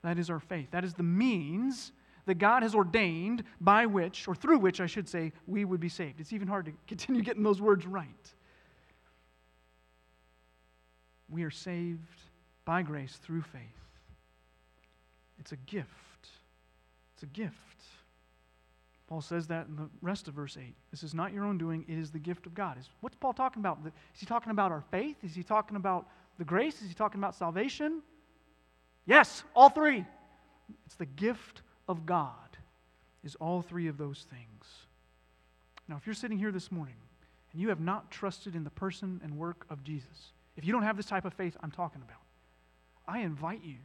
That 0.03 0.19
is 0.19 0.31
our 0.31 0.41
faith. 0.41 0.71
That 0.71 0.85
is 0.85 0.95
the 0.95 1.03
means 1.03 1.93
that 2.27 2.35
God 2.39 2.63
has 2.63 2.75
ordained 2.75 3.45
by 3.61 3.87
which, 3.87 4.29
or 4.29 4.35
through 4.35 4.59
which, 4.59 4.81
I 4.81 4.87
should 4.87 5.09
say, 5.09 5.33
we 5.47 5.65
would 5.65 5.81
be 5.81 5.89
saved. 5.89 6.21
It's 6.21 6.33
even 6.33 6.49
hard 6.49 6.67
to 6.67 6.73
continue 6.87 7.23
getting 7.23 7.43
those 7.43 7.61
words 7.61 7.87
right. 7.87 8.35
We 11.29 11.45
are 11.45 11.51
saved 11.51 12.21
by 12.71 12.83
grace 12.83 13.19
through 13.25 13.43
faith. 13.43 13.61
It's 15.41 15.51
a 15.51 15.57
gift. 15.57 15.89
It's 17.15 17.25
a 17.25 17.27
gift. 17.27 17.57
Paul 19.09 19.23
says 19.23 19.49
that 19.49 19.67
in 19.67 19.75
the 19.75 19.89
rest 20.03 20.29
of 20.29 20.35
verse 20.35 20.57
8. 20.57 20.73
This 20.93 21.03
is 21.03 21.13
not 21.13 21.33
your 21.33 21.45
own 21.45 21.59
doing, 21.59 21.85
it 21.89 21.99
is 21.99 22.13
the 22.13 22.21
gift 22.21 22.47
of 22.47 22.55
God. 22.55 22.79
Is, 22.79 22.89
what's 23.01 23.17
Paul 23.17 23.33
talking 23.33 23.59
about? 23.59 23.81
Is 23.85 24.21
he 24.21 24.25
talking 24.25 24.53
about 24.53 24.71
our 24.71 24.85
faith? 24.93 25.17
Is 25.25 25.35
he 25.35 25.43
talking 25.43 25.77
about 25.77 26.07
the 26.39 26.45
grace? 26.45 26.81
Is 26.81 26.87
he 26.87 26.95
talking 26.95 27.19
about 27.21 27.35
salvation? 27.35 28.03
Yes, 29.05 29.43
all 29.57 29.71
three. 29.71 30.05
It's 30.87 30.95
the 30.95 31.07
gift 31.07 31.63
of 31.89 32.07
God, 32.07 32.57
is 33.25 33.35
all 33.41 33.63
three 33.63 33.89
of 33.89 33.99
those 33.99 34.27
things. 34.31 34.65
Now, 35.89 35.97
if 35.97 36.07
you're 36.07 36.15
sitting 36.15 36.39
here 36.39 36.53
this 36.53 36.71
morning 36.71 36.95
and 37.51 37.61
you 37.61 37.71
have 37.71 37.81
not 37.81 38.13
trusted 38.13 38.55
in 38.55 38.63
the 38.63 38.71
person 38.71 39.21
and 39.25 39.37
work 39.37 39.67
of 39.71 39.83
Jesus, 39.83 40.35
if 40.57 40.65
you 40.65 40.73
don't 40.73 40.85
have 40.85 40.97
this 40.97 41.07
type 41.07 41.25
of 41.25 41.35
faith 41.35 41.57
I'm 41.65 41.73
talking 41.73 42.01
about, 42.01 42.21
I 43.11 43.21
invite 43.21 43.65
you 43.65 43.77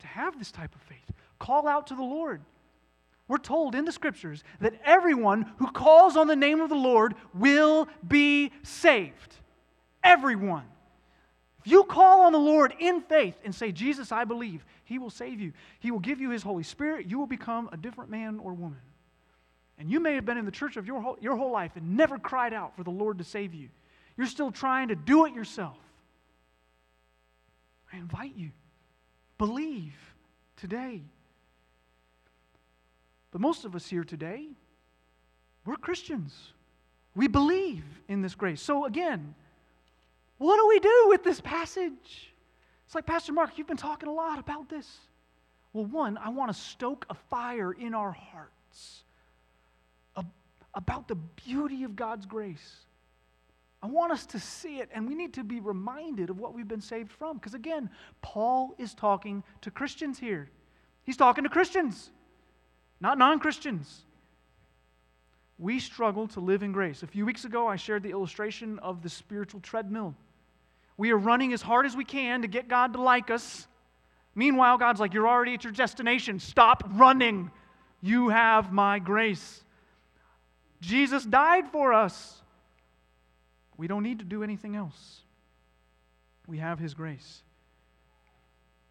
to 0.00 0.06
have 0.06 0.38
this 0.38 0.52
type 0.52 0.74
of 0.74 0.82
faith. 0.82 1.10
Call 1.38 1.66
out 1.66 1.86
to 1.86 1.94
the 1.94 2.02
Lord. 2.02 2.42
We're 3.26 3.38
told 3.38 3.74
in 3.74 3.86
the 3.86 3.92
scriptures 3.92 4.44
that 4.60 4.74
everyone 4.84 5.52
who 5.56 5.70
calls 5.70 6.16
on 6.16 6.26
the 6.26 6.36
name 6.36 6.60
of 6.60 6.68
the 6.68 6.74
Lord 6.74 7.14
will 7.32 7.88
be 8.06 8.52
saved. 8.62 9.36
Everyone. 10.02 10.64
If 11.60 11.72
you 11.72 11.84
call 11.84 12.22
on 12.22 12.32
the 12.32 12.38
Lord 12.38 12.74
in 12.78 13.00
faith 13.00 13.36
and 13.42 13.54
say, 13.54 13.72
Jesus, 13.72 14.12
I 14.12 14.24
believe, 14.24 14.66
He 14.84 14.98
will 14.98 15.08
save 15.08 15.40
you. 15.40 15.54
He 15.80 15.90
will 15.90 16.00
give 16.00 16.20
you 16.20 16.28
His 16.28 16.42
Holy 16.42 16.62
Spirit. 16.62 17.06
You 17.06 17.18
will 17.18 17.26
become 17.26 17.70
a 17.72 17.78
different 17.78 18.10
man 18.10 18.38
or 18.38 18.52
woman. 18.52 18.80
And 19.78 19.90
you 19.90 19.98
may 19.98 20.14
have 20.14 20.26
been 20.26 20.36
in 20.36 20.44
the 20.44 20.50
church 20.50 20.76
of 20.76 20.86
your 20.86 21.00
whole, 21.00 21.16
your 21.22 21.36
whole 21.36 21.50
life 21.50 21.72
and 21.76 21.96
never 21.96 22.18
cried 22.18 22.52
out 22.52 22.76
for 22.76 22.84
the 22.84 22.90
Lord 22.90 23.16
to 23.16 23.24
save 23.24 23.54
you. 23.54 23.70
You're 24.18 24.26
still 24.26 24.50
trying 24.52 24.88
to 24.88 24.94
do 24.94 25.24
it 25.24 25.34
yourself. 25.34 25.78
I 27.90 27.96
invite 27.96 28.36
you, 28.36 28.50
believe 29.38 29.94
today. 30.56 31.02
But 33.30 33.40
most 33.40 33.64
of 33.64 33.74
us 33.74 33.86
here 33.86 34.04
today, 34.04 34.46
we're 35.64 35.76
Christians. 35.76 36.52
We 37.16 37.28
believe 37.28 37.84
in 38.08 38.22
this 38.22 38.34
grace. 38.34 38.60
So, 38.60 38.84
again, 38.84 39.34
what 40.38 40.56
do 40.56 40.66
we 40.68 40.78
do 40.78 41.06
with 41.08 41.24
this 41.24 41.40
passage? 41.40 42.32
It's 42.86 42.94
like, 42.94 43.06
Pastor 43.06 43.32
Mark, 43.32 43.56
you've 43.56 43.66
been 43.66 43.76
talking 43.76 44.08
a 44.08 44.12
lot 44.12 44.38
about 44.38 44.68
this. 44.68 44.98
Well, 45.72 45.86
one, 45.86 46.18
I 46.18 46.28
want 46.28 46.52
to 46.52 46.58
stoke 46.58 47.06
a 47.10 47.14
fire 47.14 47.72
in 47.72 47.94
our 47.94 48.12
hearts 48.12 49.04
about 50.74 51.08
the 51.08 51.14
beauty 51.14 51.84
of 51.84 51.96
God's 51.96 52.26
grace. 52.26 52.76
I 53.84 53.86
want 53.86 54.12
us 54.12 54.24
to 54.26 54.40
see 54.40 54.78
it, 54.78 54.88
and 54.94 55.06
we 55.06 55.14
need 55.14 55.34
to 55.34 55.44
be 55.44 55.60
reminded 55.60 56.30
of 56.30 56.38
what 56.38 56.54
we've 56.54 56.66
been 56.66 56.80
saved 56.80 57.12
from. 57.12 57.36
Because 57.36 57.52
again, 57.52 57.90
Paul 58.22 58.74
is 58.78 58.94
talking 58.94 59.44
to 59.60 59.70
Christians 59.70 60.18
here. 60.18 60.48
He's 61.02 61.18
talking 61.18 61.44
to 61.44 61.50
Christians 61.50 62.10
not 63.02 63.18
non 63.18 63.38
Christians. 63.40 64.04
We 65.58 65.80
struggle 65.80 66.26
to 66.28 66.40
live 66.40 66.62
in 66.62 66.72
grace. 66.72 67.02
A 67.02 67.06
few 67.06 67.26
weeks 67.26 67.44
ago, 67.44 67.66
I 67.66 67.76
shared 67.76 68.02
the 68.02 68.10
illustration 68.10 68.78
of 68.78 69.02
the 69.02 69.10
spiritual 69.10 69.60
treadmill. 69.60 70.14
We 70.96 71.10
are 71.10 71.18
running 71.18 71.52
as 71.52 71.60
hard 71.60 71.84
as 71.84 71.94
we 71.94 72.06
can 72.06 72.40
to 72.40 72.48
get 72.48 72.68
God 72.68 72.94
to 72.94 73.02
like 73.02 73.30
us. 73.30 73.66
Meanwhile, 74.34 74.78
God's 74.78 74.98
like, 74.98 75.12
You're 75.12 75.28
already 75.28 75.52
at 75.52 75.64
your 75.64 75.74
destination. 75.74 76.40
Stop 76.40 76.84
running. 76.94 77.50
You 78.00 78.30
have 78.30 78.72
my 78.72 78.98
grace. 78.98 79.62
Jesus 80.80 81.22
died 81.22 81.68
for 81.70 81.92
us. 81.92 82.40
We 83.76 83.86
don't 83.86 84.02
need 84.02 84.18
to 84.20 84.24
do 84.24 84.42
anything 84.42 84.76
else. 84.76 85.20
We 86.46 86.58
have 86.58 86.78
His 86.78 86.94
grace. 86.94 87.42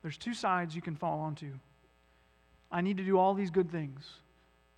There's 0.02 0.18
two 0.18 0.34
sides 0.34 0.76
you 0.76 0.82
can 0.82 0.96
fall 0.96 1.20
onto. 1.20 1.54
I 2.72 2.82
need 2.82 2.98
to 2.98 3.04
do 3.04 3.18
all 3.18 3.34
these 3.34 3.52
good 3.52 3.72
things, 3.72 4.10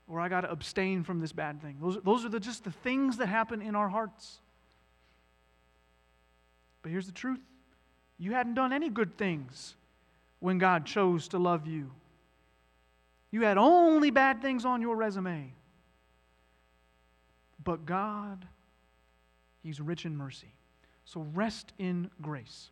or 0.08 0.20
I 0.20 0.30
got 0.30 0.42
to 0.42 0.52
abstain 0.52 1.04
from 1.04 1.20
this 1.20 1.32
bad 1.32 1.62
thing. 1.62 1.78
Those, 1.82 1.98
those 2.04 2.26
are 2.26 2.30
the, 2.30 2.40
just 2.40 2.64
the 2.64 2.72
things 2.72 3.18
that 3.18 3.28
happen 3.28 3.62
in 3.62 3.76
our 3.76 3.90
hearts. 3.90 4.40
But 6.82 6.92
here's 6.92 7.08
the 7.08 7.12
truth 7.12 7.40
you 8.18 8.34
hadn't 8.34 8.54
done 8.54 8.72
any 8.72 8.90
good 8.90 9.18
things 9.18 9.76
when 10.40 10.58
God 10.58 10.86
chose 10.86 11.30
to 11.30 11.40
love 11.40 11.66
you. 11.66 11.92
You 13.32 13.42
had 13.42 13.58
only 13.58 14.12
bad 14.12 14.42
things 14.42 14.64
on 14.64 14.82
your 14.82 14.96
resume. 14.96 15.52
But 17.64 17.86
God, 17.86 18.48
He's 19.66 19.82
rich 19.82 20.06
in 20.06 20.16
mercy. 20.16 20.54
So 21.06 21.26
rest 21.34 21.74
in 21.80 22.12
grace. 22.22 22.70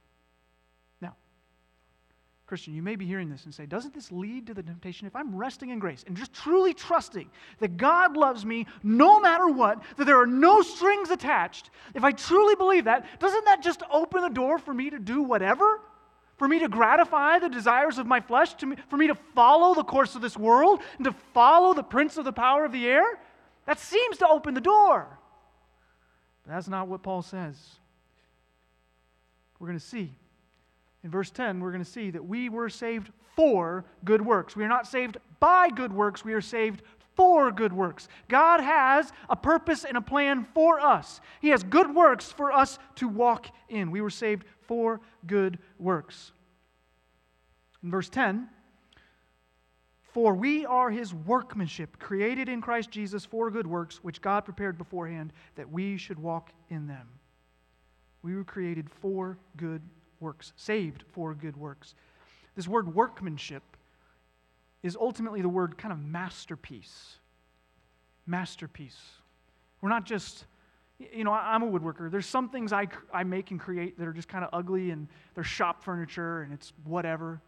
Now, 1.01 1.15
Christian, 2.45 2.75
you 2.75 2.83
may 2.83 2.95
be 2.95 3.07
hearing 3.07 3.31
this 3.31 3.45
and 3.45 3.53
say, 3.53 3.65
doesn't 3.65 3.95
this 3.95 4.11
lead 4.11 4.45
to 4.45 4.53
the 4.53 4.61
temptation? 4.61 5.07
If 5.07 5.15
I'm 5.15 5.35
resting 5.35 5.71
in 5.71 5.79
grace 5.79 6.03
and 6.05 6.15
just 6.15 6.33
truly 6.33 6.71
trusting 6.71 7.31
that 7.57 7.77
God 7.77 8.15
loves 8.15 8.45
me 8.45 8.67
no 8.83 9.19
matter 9.19 9.47
what, 9.47 9.81
that 9.97 10.05
there 10.05 10.21
are 10.21 10.27
no 10.27 10.61
strings 10.61 11.09
attached, 11.09 11.71
if 11.95 12.03
I 12.03 12.11
truly 12.11 12.53
believe 12.53 12.85
that, 12.85 13.19
doesn't 13.19 13.45
that 13.45 13.63
just 13.63 13.81
open 13.91 14.21
the 14.21 14.29
door 14.29 14.59
for 14.59 14.71
me 14.73 14.91
to 14.91 14.99
do 14.99 15.23
whatever? 15.23 15.81
For 16.37 16.47
me 16.47 16.59
to 16.59 16.67
gratify 16.67 17.39
the 17.39 17.49
desires 17.49 17.97
of 17.97 18.05
my 18.05 18.19
flesh, 18.19 18.53
to 18.55 18.67
me, 18.67 18.75
for 18.87 18.97
me 18.97 19.07
to 19.07 19.17
follow 19.33 19.73
the 19.73 19.83
course 19.83 20.13
of 20.13 20.21
this 20.21 20.37
world, 20.37 20.81
and 20.97 21.05
to 21.05 21.15
follow 21.33 21.73
the 21.73 21.81
prince 21.81 22.17
of 22.17 22.25
the 22.25 22.33
power 22.33 22.65
of 22.65 22.71
the 22.71 22.85
air? 22.85 23.19
That 23.65 23.79
seems 23.79 24.17
to 24.17 24.27
open 24.27 24.53
the 24.53 24.61
door. 24.61 25.19
But 26.43 26.53
that's 26.53 26.67
not 26.67 26.87
what 26.87 27.03
Paul 27.03 27.21
says. 27.21 27.57
We're 29.59 29.67
going 29.67 29.79
to 29.79 29.85
see 29.85 30.15
in 31.03 31.11
verse 31.11 31.31
10, 31.31 31.59
we're 31.59 31.71
going 31.71 31.83
to 31.83 31.89
see 31.89 32.11
that 32.11 32.25
we 32.25 32.49
were 32.49 32.69
saved 32.69 33.11
for 33.35 33.83
good 34.05 34.21
works. 34.21 34.55
We 34.55 34.63
are 34.63 34.69
not 34.69 34.87
saved 34.87 35.17
by 35.39 35.69
good 35.69 35.91
works, 35.91 36.23
we 36.23 36.33
are 36.33 36.41
saved 36.41 36.81
for 37.15 37.51
good 37.51 37.73
works. 37.73 38.07
God 38.27 38.61
has 38.61 39.11
a 39.29 39.35
purpose 39.35 39.83
and 39.83 39.97
a 39.97 40.01
plan 40.01 40.47
for 40.53 40.79
us. 40.79 41.21
He 41.41 41.49
has 41.49 41.63
good 41.63 41.93
works 41.93 42.31
for 42.31 42.51
us 42.51 42.79
to 42.95 43.07
walk 43.07 43.47
in. 43.69 43.91
We 43.91 44.01
were 44.01 44.09
saved 44.09 44.45
for 44.61 45.01
good 45.27 45.59
works. 45.77 46.31
In 47.83 47.91
verse 47.91 48.09
10, 48.09 48.47
for 50.13 50.35
we 50.35 50.65
are 50.65 50.91
his 50.91 51.13
workmanship, 51.13 51.97
created 51.99 52.47
in 52.47 52.61
Christ 52.61 52.91
Jesus 52.91 53.25
for 53.25 53.49
good 53.49 53.65
works, 53.65 53.97
which 54.03 54.21
God 54.21 54.45
prepared 54.45 54.77
beforehand 54.77 55.33
that 55.55 55.71
we 55.71 55.97
should 55.97 56.19
walk 56.19 56.51
in 56.69 56.87
them. 56.87 57.07
We 58.21 58.35
were 58.35 58.43
created 58.43 58.89
for 59.01 59.39
good 59.57 59.81
works, 60.19 60.53
saved 60.55 61.03
for 61.11 61.33
good 61.33 61.57
works. 61.57 61.95
This 62.55 62.67
word 62.67 62.93
workmanship 62.93 63.63
is 64.83 64.95
ultimately 64.95 65.41
the 65.41 65.49
word 65.49 65.77
kind 65.77 65.91
of 65.91 65.99
masterpiece. 65.99 67.17
Masterpiece. 68.27 68.99
We're 69.81 69.89
not 69.89 70.05
just, 70.05 70.45
you 70.99 71.23
know, 71.23 71.33
I'm 71.33 71.63
a 71.63 71.67
woodworker. 71.67 72.11
There's 72.11 72.27
some 72.27 72.49
things 72.49 72.71
I, 72.71 72.87
I 73.11 73.23
make 73.23 73.49
and 73.49 73.59
create 73.59 73.97
that 73.97 74.07
are 74.07 74.13
just 74.13 74.27
kind 74.27 74.45
of 74.45 74.51
ugly 74.53 74.91
and 74.91 75.07
they're 75.33 75.43
shop 75.43 75.83
furniture 75.83 76.43
and 76.43 76.53
it's 76.53 76.71
whatever. 76.83 77.41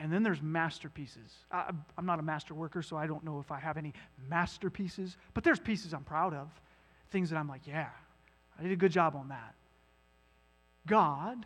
And 0.00 0.12
then 0.12 0.22
there's 0.22 0.42
masterpieces. 0.42 1.32
I, 1.52 1.70
I'm 1.96 2.06
not 2.06 2.18
a 2.18 2.22
master 2.22 2.54
worker, 2.54 2.82
so 2.82 2.96
I 2.96 3.06
don't 3.06 3.22
know 3.22 3.38
if 3.38 3.52
I 3.52 3.60
have 3.60 3.76
any 3.76 3.92
masterpieces, 4.28 5.16
but 5.34 5.44
there's 5.44 5.60
pieces 5.60 5.94
I'm 5.94 6.04
proud 6.04 6.34
of. 6.34 6.48
Things 7.10 7.30
that 7.30 7.36
I'm 7.36 7.48
like, 7.48 7.66
yeah, 7.66 7.90
I 8.58 8.62
did 8.62 8.72
a 8.72 8.76
good 8.76 8.92
job 8.92 9.14
on 9.14 9.28
that. 9.28 9.54
God 10.86 11.44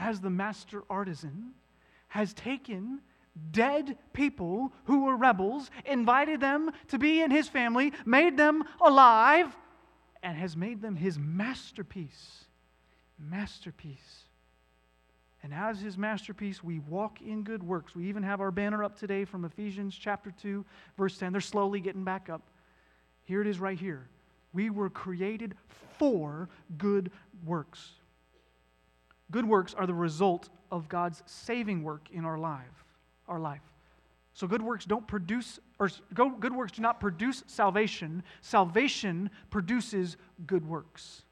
as 0.00 0.20
the 0.20 0.30
master 0.30 0.82
artisan, 0.88 1.52
has 2.08 2.32
taken 2.32 3.00
dead 3.52 3.96
people 4.12 4.72
who 4.84 5.04
were 5.04 5.16
rebels, 5.16 5.70
invited 5.84 6.40
them 6.40 6.70
to 6.88 6.98
be 6.98 7.20
in 7.20 7.30
his 7.30 7.48
family, 7.48 7.92
made 8.04 8.36
them 8.36 8.64
alive, 8.80 9.54
and 10.22 10.36
has 10.36 10.56
made 10.56 10.82
them 10.82 10.96
his 10.96 11.18
masterpiece. 11.18 12.44
Masterpiece. 13.18 14.24
And 15.42 15.54
as 15.54 15.80
his 15.80 15.96
masterpiece, 15.96 16.62
we 16.62 16.80
walk 16.80 17.22
in 17.22 17.42
good 17.42 17.62
works. 17.62 17.94
We 17.94 18.06
even 18.08 18.22
have 18.22 18.40
our 18.40 18.50
banner 18.50 18.84
up 18.84 18.98
today 18.98 19.24
from 19.24 19.44
Ephesians 19.44 19.96
chapter 19.98 20.30
2, 20.30 20.64
verse 20.98 21.16
10. 21.16 21.32
They're 21.32 21.40
slowly 21.40 21.80
getting 21.80 22.04
back 22.04 22.28
up. 22.28 22.42
Here 23.24 23.40
it 23.40 23.46
is 23.46 23.58
right 23.58 23.78
here. 23.78 24.08
We 24.52 24.68
were 24.68 24.90
created 24.90 25.54
for 25.98 26.48
good 26.76 27.10
works. 27.44 27.92
Good 29.30 29.46
works 29.46 29.74
are 29.74 29.86
the 29.86 29.94
result 29.94 30.50
of 30.70 30.88
God's 30.88 31.22
saving 31.24 31.82
work 31.82 32.08
in 32.12 32.24
our 32.24 32.38
life, 32.38 32.84
our 33.28 33.38
life. 33.38 33.62
So 34.34 34.46
good 34.46 34.62
works 34.62 34.84
don't 34.84 35.06
produce 35.06 35.58
or 35.78 35.90
good 36.14 36.54
works 36.54 36.72
do 36.72 36.82
not 36.82 37.00
produce 37.00 37.42
salvation. 37.46 38.22
Salvation 38.42 39.30
produces 39.50 40.16
good 40.46 40.66
works. 40.66 41.22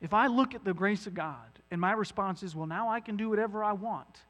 If 0.00 0.14
I 0.14 0.26
look 0.26 0.54
at 0.54 0.64
the 0.64 0.74
grace 0.74 1.06
of 1.06 1.14
God 1.14 1.58
and 1.70 1.80
my 1.80 1.92
response 1.92 2.42
is, 2.42 2.54
well, 2.54 2.66
now 2.66 2.88
I 2.88 3.00
can 3.00 3.16
do 3.16 3.28
whatever 3.28 3.64
I 3.64 3.72
want, 3.72 4.22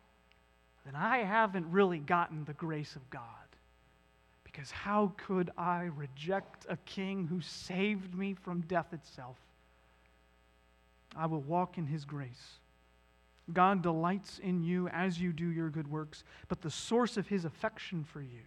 then 0.85 0.95
I 0.95 1.19
haven't 1.19 1.71
really 1.71 1.99
gotten 1.99 2.45
the 2.45 2.55
grace 2.55 2.97
of 2.97 3.09
God. 3.11 3.23
Because 4.45 4.71
how 4.71 5.12
could 5.16 5.51
I 5.59 5.91
reject 5.95 6.66
a 6.69 6.79
king 6.79 7.27
who 7.27 7.41
saved 7.41 8.14
me 8.14 8.35
from 8.35 8.62
death 8.62 8.93
itself? 8.93 9.37
I 11.14 11.27
will 11.27 11.43
walk 11.43 11.79
in 11.79 11.87
his 11.87 12.05
grace. 12.05 12.59
God 13.53 13.83
delights 13.83 14.39
in 14.39 14.62
you 14.62 14.89
as 14.89 15.21
you 15.21 15.33
do 15.33 15.49
your 15.49 15.71
good 15.71 15.91
works, 15.91 16.25
but 16.49 16.61
the 16.61 16.71
source 16.71 17.16
of 17.16 17.29
his 17.29 17.45
affection 17.45 18.05
for 18.05 18.21
you 18.21 18.45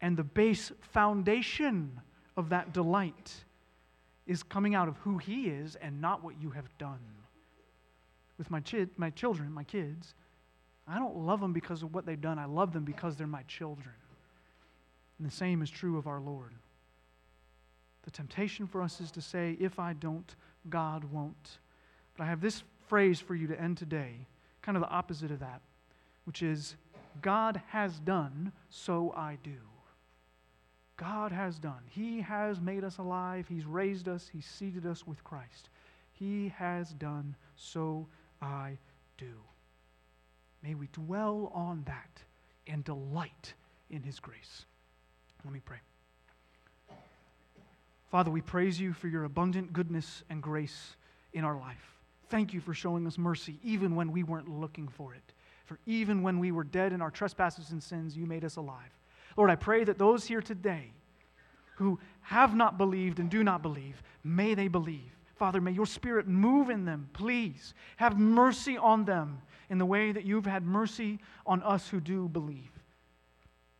and 0.00 0.16
the 0.16 0.24
base 0.24 0.72
foundation 0.80 2.00
of 2.36 2.50
that 2.50 2.72
delight 2.72 3.44
is 4.26 4.42
coming 4.42 4.74
out 4.74 4.88
of 4.88 4.96
who 4.98 5.18
he 5.18 5.46
is 5.48 5.76
and 5.76 6.00
not 6.00 6.22
what 6.22 6.40
you 6.40 6.50
have 6.50 6.68
done. 6.78 7.00
With 8.38 8.50
my, 8.50 8.60
chi- 8.60 8.86
my 8.96 9.10
children, 9.10 9.52
my 9.52 9.64
kids, 9.64 10.14
I 10.86 10.98
don't 10.98 11.16
love 11.16 11.40
them 11.40 11.52
because 11.52 11.82
of 11.82 11.94
what 11.94 12.06
they've 12.06 12.20
done. 12.20 12.38
I 12.38 12.44
love 12.44 12.72
them 12.72 12.84
because 12.84 13.16
they're 13.16 13.26
my 13.26 13.42
children. 13.44 13.94
And 15.18 15.26
the 15.26 15.34
same 15.34 15.62
is 15.62 15.70
true 15.70 15.96
of 15.96 16.06
our 16.06 16.20
Lord. 16.20 16.52
The 18.02 18.10
temptation 18.10 18.66
for 18.66 18.82
us 18.82 19.00
is 19.00 19.10
to 19.12 19.20
say, 19.20 19.56
if 19.58 19.78
I 19.78 19.92
don't, 19.94 20.34
God 20.68 21.04
won't. 21.04 21.58
But 22.16 22.24
I 22.24 22.26
have 22.28 22.40
this 22.40 22.62
phrase 22.88 23.20
for 23.20 23.34
you 23.34 23.46
to 23.48 23.60
end 23.60 23.78
today, 23.78 24.26
kind 24.62 24.76
of 24.76 24.82
the 24.82 24.88
opposite 24.88 25.30
of 25.30 25.40
that, 25.40 25.60
which 26.24 26.42
is 26.42 26.76
God 27.20 27.60
has 27.68 27.98
done, 28.00 28.52
so 28.70 29.12
I 29.16 29.38
do. 29.42 29.56
God 30.96 31.30
has 31.32 31.58
done. 31.58 31.82
He 31.90 32.20
has 32.22 32.60
made 32.60 32.84
us 32.84 32.98
alive. 32.98 33.46
He's 33.48 33.66
raised 33.66 34.08
us. 34.08 34.28
He's 34.32 34.46
seated 34.46 34.86
us 34.86 35.06
with 35.06 35.22
Christ. 35.24 35.68
He 36.12 36.52
has 36.56 36.92
done, 36.94 37.34
so 37.56 38.06
I 38.40 38.78
do. 39.18 39.32
May 40.62 40.74
we 40.74 40.88
dwell 40.92 41.52
on 41.54 41.82
that 41.86 42.22
and 42.66 42.82
delight 42.82 43.52
in 43.90 44.02
His 44.02 44.18
grace. 44.18 44.64
Let 45.44 45.52
me 45.52 45.60
pray. 45.64 45.78
Father, 48.10 48.30
we 48.30 48.40
praise 48.40 48.80
you 48.80 48.92
for 48.92 49.08
your 49.08 49.24
abundant 49.24 49.72
goodness 49.72 50.22
and 50.30 50.42
grace 50.42 50.96
in 51.34 51.44
our 51.44 51.58
life. 51.58 51.96
Thank 52.30 52.54
you 52.54 52.60
for 52.60 52.72
showing 52.72 53.06
us 53.06 53.18
mercy 53.18 53.58
even 53.62 53.94
when 53.94 54.10
we 54.10 54.22
weren't 54.22 54.48
looking 54.48 54.88
for 54.88 55.14
it. 55.14 55.34
For 55.66 55.78
even 55.86 56.22
when 56.22 56.38
we 56.38 56.52
were 56.52 56.64
dead 56.64 56.92
in 56.92 57.02
our 57.02 57.10
trespasses 57.10 57.70
and 57.72 57.82
sins, 57.82 58.16
you 58.16 58.24
made 58.24 58.44
us 58.44 58.56
alive. 58.56 58.96
Lord, 59.36 59.50
I 59.50 59.56
pray 59.56 59.84
that 59.84 59.98
those 59.98 60.24
here 60.24 60.40
today 60.40 60.92
who 61.76 61.98
have 62.22 62.54
not 62.54 62.78
believed 62.78 63.18
and 63.18 63.30
do 63.30 63.44
not 63.44 63.62
believe, 63.62 64.02
may 64.24 64.54
they 64.54 64.68
believe. 64.68 65.12
Father, 65.36 65.60
may 65.60 65.72
your 65.72 65.86
spirit 65.86 66.26
move 66.26 66.70
in 66.70 66.84
them, 66.86 67.08
please. 67.12 67.74
Have 67.96 68.18
mercy 68.18 68.78
on 68.78 69.04
them 69.04 69.42
in 69.68 69.78
the 69.78 69.84
way 69.84 70.12
that 70.12 70.24
you've 70.24 70.46
had 70.46 70.64
mercy 70.64 71.18
on 71.44 71.62
us 71.62 71.88
who 71.88 72.00
do 72.00 72.28
believe. 72.28 72.70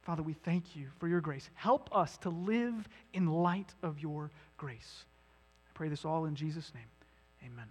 Father, 0.02 0.22
we 0.22 0.34
thank 0.34 0.76
you 0.76 0.86
for 1.00 1.08
your 1.08 1.20
grace. 1.20 1.48
Help 1.54 1.88
us 1.94 2.18
to 2.18 2.30
live 2.30 2.88
in 3.12 3.26
light 3.26 3.74
of 3.82 3.98
your 3.98 4.30
grace. 4.56 5.04
I 5.68 5.70
pray 5.74 5.88
this 5.88 6.04
all 6.04 6.26
in 6.26 6.34
Jesus' 6.34 6.72
name. 6.74 6.84
Amen. 7.44 7.66